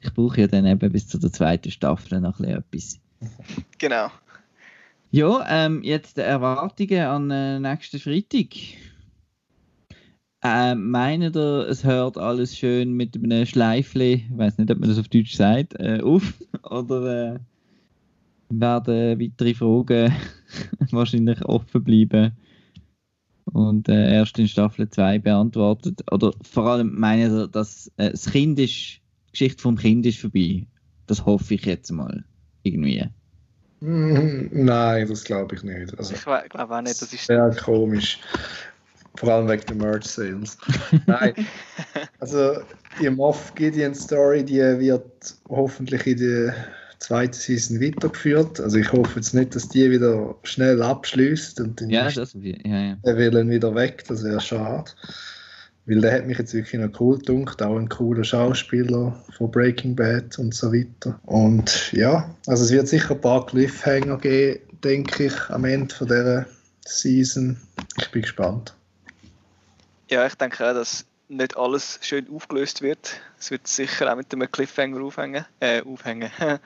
ich 0.01 0.13
brauche 0.13 0.41
ja 0.41 0.47
dann 0.47 0.65
eben 0.65 0.91
bis 0.91 1.07
zu 1.07 1.17
der 1.17 1.31
zweiten 1.31 1.71
Staffel 1.71 2.19
noch 2.19 2.39
ein 2.41 2.63
bisschen 2.69 3.01
etwas. 3.21 3.39
Genau. 3.77 4.11
Ja, 5.11 5.45
ähm, 5.47 5.83
jetzt 5.83 6.17
die 6.17 6.21
Erwartungen 6.21 6.99
an 6.99 7.31
äh, 7.31 7.59
nächsten 7.61 7.99
Freitag. 7.99 8.49
Ähm, 10.43 10.91
meint 10.91 11.35
ihr, 11.35 11.67
es 11.69 11.85
hört 11.85 12.17
alles 12.17 12.57
schön 12.57 12.91
mit 12.91 13.15
einem 13.15 13.45
Schleifle, 13.45 14.15
ich 14.15 14.37
weiß 14.37 14.57
nicht, 14.57 14.69
ob 14.69 14.79
man 14.79 14.89
das 14.89 14.99
auf 14.99 15.07
Deutsch 15.07 15.35
sagt, 15.35 15.79
äh, 15.79 16.01
auf? 16.01 16.33
Oder 16.69 17.35
äh, 17.35 17.39
werden 18.49 19.19
weitere 19.19 19.53
Fragen 19.53 20.13
wahrscheinlich 20.91 21.43
offen 21.45 21.83
bleiben 21.83 22.31
und 23.53 23.87
äh, 23.89 24.13
erst 24.15 24.39
in 24.39 24.47
Staffel 24.47 24.89
2 24.89 25.19
beantwortet? 25.19 26.01
Oder 26.11 26.33
vor 26.41 26.65
allem 26.65 26.97
meint 26.99 27.31
ihr, 27.31 27.47
dass 27.47 27.91
äh, 27.97 28.11
das 28.11 28.25
Kind 28.31 28.59
ist, 28.59 28.71
die 28.71 29.31
Geschichte 29.31 29.61
vom 29.61 29.77
Kind 29.77 30.05
ist 30.05 30.19
vorbei? 30.19 30.65
Das 31.07 31.25
hoffe 31.25 31.53
ich 31.53 31.65
jetzt 31.65 31.91
mal. 31.91 32.23
Irgendwie. 32.63 33.05
Mm, 33.81 34.47
Nein, 34.51 35.07
das 35.07 35.23
glaube 35.23 35.55
ich 35.55 35.63
nicht. 35.63 35.97
Also, 35.97 36.15
Ich 36.15 36.23
glaube 36.23 36.75
auch 36.75 36.81
nicht, 36.81 36.99
das 37.01 37.13
ist. 37.13 37.27
sehr 37.27 37.55
komisch. 37.63 38.19
Vor 39.17 39.29
allem 39.31 39.47
wegen 39.47 39.63
der 39.67 39.75
Merch 39.75 40.05
Sales. 40.05 40.57
Nein. 41.05 41.33
Also, 42.19 42.57
die 42.99 43.09
Moff 43.09 43.53
Gideon 43.55 43.93
Story, 43.93 44.43
die 44.43 44.57
wird 44.59 45.35
hoffentlich 45.47 46.05
in 46.07 46.17
der 46.17 46.55
zweiten 46.99 47.33
Season 47.33 47.81
weitergeführt. 47.81 48.59
Also, 48.59 48.77
ich 48.77 48.91
hoffe 48.91 49.17
jetzt 49.17 49.33
nicht, 49.33 49.55
dass 49.55 49.69
die 49.69 49.89
wieder 49.89 50.35
schnell 50.43 50.81
abschließt 50.81 51.59
und 51.61 51.81
dann 51.81 51.89
Ja, 51.89 52.09
das 52.09 52.33
ja, 52.33 52.55
ja. 52.63 52.97
der 53.05 53.17
Willen 53.17 53.49
wieder 53.49 53.73
weg. 53.75 54.03
Das 54.07 54.23
wäre 54.23 54.39
schade. 54.39 54.91
Weil 55.87 56.01
der 56.01 56.13
hat 56.13 56.25
mich 56.25 56.39
jetzt 56.39 56.53
wirklich 56.53 56.81
noch 56.81 56.99
cool 56.99 57.19
gedunkt, 57.19 57.61
auch 57.61 57.77
ein 57.77 57.89
cooler 57.89 58.23
Schauspieler 58.23 59.23
von 59.37 59.51
Breaking 59.51 59.95
Bad 59.95 60.39
und 60.39 60.53
so 60.53 60.73
weiter. 60.73 61.19
Und 61.25 61.91
ja, 61.93 62.27
also 62.47 62.63
es 62.63 62.71
wird 62.71 62.87
sicher 62.87 63.13
ein 63.13 63.21
paar 63.21 63.45
Cliffhanger 63.45 64.17
geben, 64.17 64.61
denke 64.83 65.25
ich, 65.25 65.49
am 65.49 65.63
Ende 65.63 65.93
von 65.93 66.07
dieser 66.07 66.47
Season. 66.85 67.57
Ich 67.99 68.09
bin 68.09 68.23
gespannt. 68.23 68.75
Ja, 70.09 70.25
ich 70.25 70.35
denke 70.35 70.67
auch, 70.67 70.73
dass 70.73 71.05
nicht 71.27 71.57
alles 71.57 71.99
schön 72.01 72.29
aufgelöst 72.29 72.81
wird. 72.81 73.19
Es 73.39 73.51
wird 73.51 73.67
sicher 73.67 74.11
auch 74.11 74.15
mit 74.15 74.33
einem 74.33 74.51
Cliffhanger 74.51 75.01
aufhängen. 75.01 75.45
Äh, 75.59 75.81
aufhängen. 75.81 76.29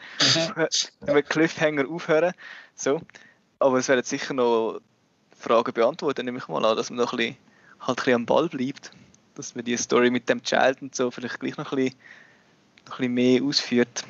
mit 0.55 0.91
einem 1.07 1.25
Cliffhanger 1.25 1.89
aufhören. 1.89 2.33
So. 2.75 3.01
Aber 3.59 3.77
es 3.77 3.87
werden 3.87 4.03
sicher 4.03 4.33
noch 4.33 4.79
Fragen 5.37 5.73
beantwortet, 5.73 6.25
nehme 6.25 6.37
ich 6.37 6.47
mal 6.47 6.65
an, 6.65 6.75
dass 6.75 6.89
man 6.89 6.99
noch 6.99 7.13
ein 7.13 7.17
bisschen, 7.17 7.37
halt 7.79 7.89
ein 7.89 7.95
bisschen 7.95 8.15
am 8.15 8.25
Ball 8.25 8.49
bleibt. 8.49 8.91
Dass 9.35 9.55
man 9.55 9.63
die 9.63 9.77
Story 9.77 10.09
mit 10.11 10.27
dem 10.27 10.43
Child 10.43 10.81
und 10.81 10.95
so 10.95 11.11
vielleicht 11.11 11.39
gleich 11.39 11.57
noch 11.57 11.71
ein 11.71 11.77
bisschen, 11.77 11.99
noch 12.85 12.99
ein 12.99 13.13
bisschen 13.13 13.13
mehr 13.13 13.43
ausführt. 13.43 14.03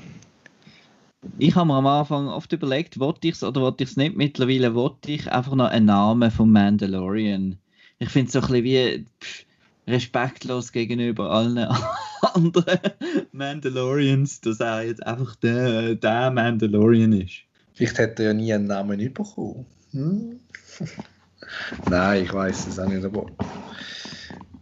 ich 1.38 1.56
habe 1.56 1.68
mir 1.68 1.76
am 1.76 1.86
Anfang 1.86 2.28
oft 2.28 2.52
überlegt, 2.52 3.00
wollte 3.00 3.28
ich 3.28 3.36
es 3.36 3.44
oder 3.44 3.62
wollte 3.62 3.84
ich 3.84 3.92
es 3.92 3.98
nicht. 3.98 4.16
Mittlerweile 4.16 4.74
wollte 4.74 5.12
ich 5.12 5.32
einfach 5.32 5.54
noch 5.54 5.70
einen 5.70 5.86
Namen 5.86 6.32
vom 6.32 6.52
Mandalorian. 6.52 7.60
Ich 8.00 8.10
finde 8.10 8.28
es 8.28 8.34
so 8.34 8.40
ein 8.40 8.48
bisschen 8.48 8.64
wie 8.64 9.06
pff, 9.22 9.46
respektlos 9.90 10.72
gegenüber 10.72 11.32
allen 11.32 11.58
anderen 12.34 12.80
Mandalorians, 13.32 14.42
dass 14.42 14.60
er 14.60 14.84
jetzt 14.84 15.06
einfach 15.06 15.36
der, 15.38 15.96
der 15.96 16.32
Mandalorian 16.32 17.14
ist. 17.14 17.42
Vielleicht 17.74 17.98
hätte 17.98 18.24
er 18.24 18.30
ja 18.30 18.34
nie 18.34 18.54
einen 18.54 18.68
Namen 18.68 18.98
bekommen. 19.14 19.66
Hm? 19.92 20.40
Nein, 21.90 22.24
ich 22.24 22.34
weiß 22.34 22.68
es 22.68 22.80
auch 22.80 22.88
nicht, 22.88 23.04
aber 23.04 23.26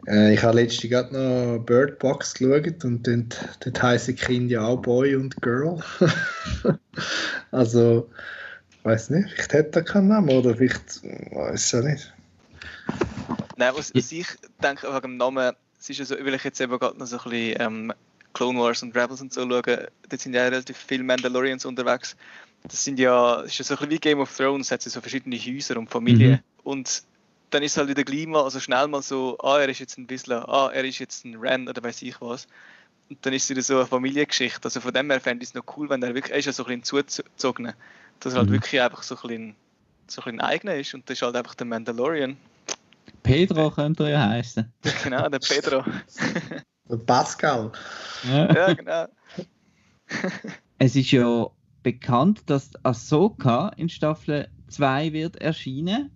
äh, 0.07 0.33
ich 0.33 0.43
habe 0.43 0.61
letztens 0.61 0.91
gerade 0.91 1.13
noch 1.13 1.65
Bird 1.65 1.99
Box 1.99 2.33
geschaut 2.33 2.85
und 2.85 3.05
dort, 3.05 3.37
dort 3.59 3.83
heißen 3.83 4.15
Kinder 4.15 4.53
ja 4.53 4.65
auch 4.65 4.81
Boy 4.81 5.15
und 5.15 5.41
Girl. 5.41 5.79
also, 7.51 8.09
ich 8.71 8.85
weiß 8.85 9.09
nicht, 9.09 9.29
vielleicht 9.31 9.53
hätte 9.53 9.79
er 9.79 9.85
keinen 9.85 10.07
Namen 10.07 10.29
oder 10.29 10.55
vielleicht 10.55 11.03
weiß 11.03 11.65
ich 11.65 11.71
ja 11.73 11.81
nicht. 11.81 12.13
Nein, 13.57 13.73
was, 13.75 13.93
was 13.93 14.11
ich 14.11 14.27
denke 14.61 14.87
wegen 14.87 15.01
dem 15.01 15.17
Namen, 15.17 15.55
es 15.79 15.89
ist 15.89 15.97
ja 15.97 16.05
so, 16.05 16.15
weil 16.15 16.33
ich 16.33 16.43
jetzt 16.43 16.61
eben 16.61 16.77
gerade 16.77 16.97
noch 16.97 17.07
so 17.07 17.17
ein 17.17 17.29
bisschen 17.29 17.61
ähm, 17.61 17.93
Clone 18.33 18.59
Wars 18.59 18.83
und 18.83 18.95
Rebels 18.95 19.21
und 19.21 19.33
so 19.33 19.41
schaue, 19.41 19.61
dort 19.61 20.21
sind 20.21 20.33
ja 20.33 20.43
relativ 20.43 20.77
viele 20.77 21.03
Mandalorians 21.03 21.65
unterwegs. 21.65 22.15
Das 22.63 22.83
sind 22.83 22.99
ja, 22.99 23.41
das 23.41 23.51
ist 23.51 23.57
ja 23.59 23.65
so 23.65 23.73
ein 23.73 23.77
bisschen 23.77 23.91
wie 23.91 23.99
Game 23.99 24.19
of 24.19 24.35
Thrones, 24.35 24.71
hat 24.71 24.81
so 24.81 25.01
verschiedene 25.01 25.37
Häuser 25.37 25.77
und 25.77 25.89
Familien. 25.89 26.31
Mhm. 26.31 26.39
Und 26.63 27.03
dann 27.49 27.63
ist 27.63 27.71
es 27.71 27.77
halt 27.77 27.89
wieder 27.89 28.03
gleich 28.03 28.27
mal, 28.27 28.43
also 28.43 28.59
schnell 28.59 28.87
mal 28.87 29.01
so, 29.01 29.37
ah, 29.39 29.59
er 29.59 29.69
ist 29.69 29.79
jetzt 29.79 29.97
ein 29.97 30.05
bisschen, 30.05 30.33
ah, 30.33 30.69
er 30.71 30.83
ist 30.83 30.99
jetzt 30.99 31.25
ein 31.25 31.35
Ren 31.35 31.67
oder 31.67 31.81
weiß 31.81 32.01
ich 32.03 32.19
was. 32.21 32.47
Und 33.09 33.25
dann 33.25 33.33
ist 33.33 33.43
es 33.43 33.49
wieder 33.49 33.61
so 33.61 33.77
eine 33.77 33.87
Familiengeschichte. 33.87 34.65
Also 34.65 34.81
von 34.81 34.93
dem 34.93 35.09
her 35.09 35.21
fände 35.21 35.43
ich 35.43 35.49
es 35.49 35.55
noch 35.55 35.63
cool, 35.77 35.89
wenn 35.89 36.03
er 36.03 36.13
wirklich, 36.13 36.33
er 36.33 36.39
ist 36.39 36.45
ja 36.45 36.51
so 36.51 36.65
ein 36.65 36.81
bisschen 36.81 37.05
zugezogen, 37.05 37.73
dass 38.19 38.33
er 38.33 38.39
halt 38.39 38.49
mhm. 38.49 38.53
wirklich 38.53 38.81
einfach 38.81 39.01
so 39.01 39.15
ein 39.15 39.21
bisschen, 39.21 39.55
so 40.07 40.21
ein 40.21 40.25
bisschen 40.25 40.41
eigener 40.41 40.75
ist 40.75 40.93
und 40.93 41.09
das 41.09 41.17
ist 41.17 41.21
halt 41.21 41.35
einfach 41.35 41.55
der 41.55 41.67
Mandalorian. 41.67 42.37
Pedro 43.23 43.71
könnte 43.71 44.03
er 44.03 44.09
ja 44.09 44.29
heißen. 44.29 44.71
genau, 45.03 45.27
der 45.29 45.39
Pedro. 45.39 45.83
der 46.89 46.97
Pascal. 46.97 47.71
Ja, 48.23 48.53
ja 48.53 48.73
genau. 48.73 49.05
es 50.77 50.95
ist 50.95 51.11
ja 51.11 51.47
bekannt, 51.83 52.43
dass 52.47 52.71
Ahsoka 52.83 53.69
in 53.77 53.89
Staffel 53.89 54.49
2 54.69 55.13
wird 55.13 55.37
erscheinen. 55.37 56.11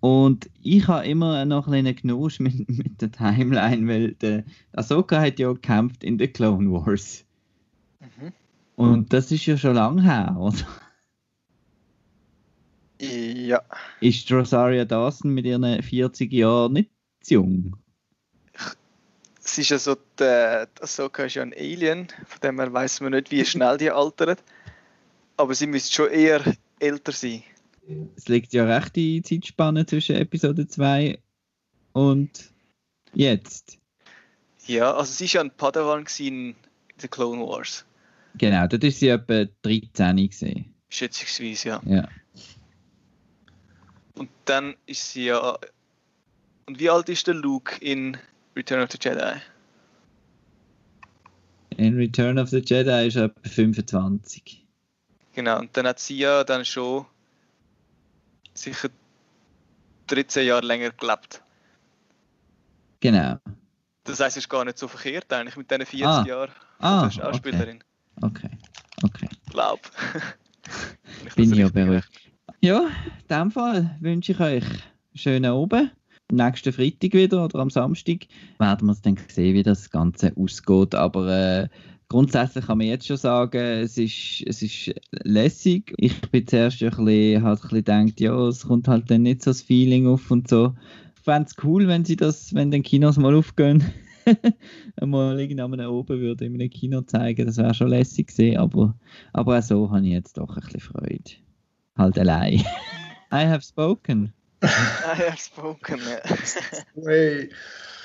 Und 0.00 0.50
ich 0.62 0.88
habe 0.88 1.06
immer 1.06 1.44
noch 1.44 1.68
ein 1.68 1.84
bisschen 1.84 1.96
Genuss 1.96 2.40
mit, 2.40 2.68
mit 2.68 3.00
der 3.00 3.12
Timeline, 3.12 3.86
weil 3.86 4.14
der 4.14 4.44
Ahsoka 4.72 5.20
hat 5.20 5.38
ja 5.38 5.52
gekämpft 5.52 6.02
in 6.02 6.18
den 6.18 6.32
Clone 6.32 6.72
Wars. 6.72 7.24
Mhm. 8.00 8.32
Und 8.74 9.12
das 9.12 9.30
ist 9.30 9.46
ja 9.46 9.56
schon 9.56 9.76
lange 9.76 10.02
her, 10.02 10.36
oder? 10.38 10.56
Ja. 13.02 13.62
Ist 14.00 14.30
Rosaria 14.30 14.84
Dawson 14.84 15.32
mit 15.32 15.44
ihren 15.44 15.82
40 15.82 16.32
Jahren 16.32 16.74
nicht 16.74 16.90
zu 17.22 17.34
jung? 17.34 17.76
Es 19.44 19.58
ist 19.58 19.70
ja 19.70 19.78
so, 19.78 19.96
die, 20.18 20.66
Ahsoka 20.80 21.24
ist 21.24 21.34
ja 21.34 21.42
ein 21.42 21.52
Alien, 21.52 22.08
von 22.26 22.40
dem 22.42 22.60
her 22.60 22.72
weiß 22.72 23.00
man 23.00 23.12
nicht, 23.12 23.30
wie 23.30 23.44
schnell 23.44 23.76
die 23.76 23.90
altert. 23.90 24.42
Aber 25.36 25.54
sie 25.54 25.66
müsste 25.66 25.92
schon 25.92 26.10
eher 26.10 26.42
älter 26.78 27.12
sein 27.12 27.42
es 28.16 28.28
liegt 28.28 28.52
ja 28.52 28.64
recht 28.64 28.96
die 28.96 29.22
Zeitspanne 29.22 29.86
zwischen 29.86 30.16
Episode 30.16 30.66
2 30.66 31.18
und 31.92 32.52
jetzt. 33.12 33.78
Ja, 34.66 34.94
also 34.94 35.12
sie 35.12 35.24
war 35.26 35.34
ja 35.34 35.40
ein 35.42 35.56
Padawan 35.56 36.06
in 36.18 36.54
den 37.02 37.10
Clone 37.10 37.42
Wars. 37.42 37.84
Genau, 38.38 38.66
dort 38.66 38.84
ist 38.84 39.00
sie 39.00 39.08
etwa 39.08 39.44
13 39.62 40.28
gesehen. 40.28 40.74
Schätzungsweise, 40.88 41.68
ja. 41.68 41.82
ja. 41.84 42.08
Und 44.14 44.30
dann 44.44 44.76
ist 44.86 45.10
sie 45.10 45.26
ja. 45.26 45.56
Und 46.66 46.78
wie 46.78 46.90
alt 46.90 47.08
ist 47.08 47.26
der 47.26 47.34
Luke 47.34 47.76
in 47.80 48.16
Return 48.56 48.82
of 48.82 48.90
the 48.92 48.98
Jedi? 49.00 49.40
In 51.76 51.96
Return 51.96 52.38
of 52.38 52.50
the 52.50 52.58
Jedi 52.58 53.06
ist 53.06 53.16
er 53.16 53.24
etwa 53.24 53.48
25. 53.48 54.64
Genau, 55.34 55.58
und 55.60 55.76
dann 55.76 55.86
hat 55.86 55.98
sie 55.98 56.18
ja 56.18 56.44
dann 56.44 56.64
schon 56.64 57.06
sicher 58.54 58.90
13 60.08 60.46
Jahre 60.46 60.66
länger 60.66 60.90
gelebt. 60.90 61.42
Genau. 63.00 63.38
Das 64.04 64.20
heißt, 64.20 64.36
es 64.36 64.44
ist 64.44 64.48
gar 64.48 64.64
nicht 64.64 64.78
so 64.78 64.88
verkehrt 64.88 65.32
eigentlich 65.32 65.56
mit 65.56 65.70
diesen 65.70 65.86
40 65.86 66.06
ah. 66.06 66.24
Jahren 66.26 66.52
ah, 66.78 67.10
Schauspielerin. 67.10 67.82
Okay, 68.20 68.50
okay. 69.02 69.28
Glaub. 69.50 69.80
Bin 71.36 71.52
ich 71.52 71.58
ja 71.58 71.68
beruhigt. 71.68 72.31
Ja, 72.64 72.82
in 73.28 73.28
dem 73.28 73.50
Fall 73.50 73.96
wünsche 73.98 74.30
ich 74.30 74.38
euch 74.38 74.62
einen 74.62 75.16
schönen 75.16 75.50
Abend. 75.50 75.90
Nächsten 76.30 76.72
Freitag 76.72 77.12
wieder 77.12 77.44
oder 77.44 77.58
am 77.58 77.70
Samstag 77.70 78.28
werden 78.60 78.86
wir 78.86 78.96
dann 79.02 79.18
sehen, 79.26 79.54
wie 79.54 79.64
das 79.64 79.90
Ganze 79.90 80.32
ausgeht. 80.36 80.94
Aber 80.94 81.26
äh, 81.26 81.68
grundsätzlich 82.08 82.66
kann 82.66 82.78
man 82.78 82.86
jetzt 82.86 83.08
schon 83.08 83.16
sagen, 83.16 83.58
es 83.58 83.98
ist, 83.98 84.44
es 84.46 84.62
ist 84.62 84.94
lässig. 85.24 85.92
Ich 85.96 86.20
bin 86.30 86.46
zuerst 86.46 86.80
ein 86.84 86.90
bisschen, 86.90 87.42
halt 87.42 87.58
ein 87.64 87.68
bisschen 87.68 87.78
gedacht, 87.78 88.20
ja, 88.20 88.46
es 88.46 88.64
kommt 88.64 88.86
halt 88.86 89.10
dann 89.10 89.22
nicht 89.22 89.42
so 89.42 89.50
das 89.50 89.62
Feeling 89.62 90.06
auf 90.06 90.30
und 90.30 90.46
so. 90.46 90.72
Ich 91.16 91.24
fände 91.24 91.48
es 91.48 91.64
cool, 91.64 91.88
wenn 91.88 92.04
sie 92.04 92.14
das, 92.14 92.54
wenn 92.54 92.70
den 92.70 92.84
Kinos 92.84 93.16
mal 93.16 93.34
aufgehen, 93.34 93.82
mal 95.04 95.40
irgendwann 95.40 95.84
oben 95.84 96.20
würde 96.20 96.44
in 96.44 96.54
einem 96.54 96.70
Kino 96.70 97.02
zeigen. 97.02 97.44
Das 97.44 97.56
wäre 97.56 97.74
schon 97.74 97.88
lässig 97.88 98.28
gesehen, 98.28 98.58
aber, 98.58 98.96
aber 99.32 99.58
auch 99.58 99.62
so 99.62 99.90
habe 99.90 100.06
ich 100.06 100.12
jetzt 100.12 100.38
doch 100.38 100.56
ein 100.56 100.62
bisschen 100.62 100.78
Freude. 100.78 101.42
Halt 101.96 102.18
allein. 102.18 102.64
I 103.32 103.46
have 103.46 103.62
spoken. 103.64 104.32
I 104.62 105.14
have 105.14 105.38
spoken, 105.38 105.98
ja. 105.98 106.20
hey. 107.04 107.50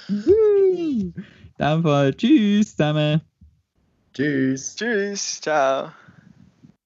In 0.07 1.13
dem 1.59 1.83
Fall, 1.83 2.13
tschüss 2.13 2.75
zusammen. 2.75 3.21
Tschüss. 4.13 4.75
Tschüss, 4.75 5.41
ciao. 5.41 5.91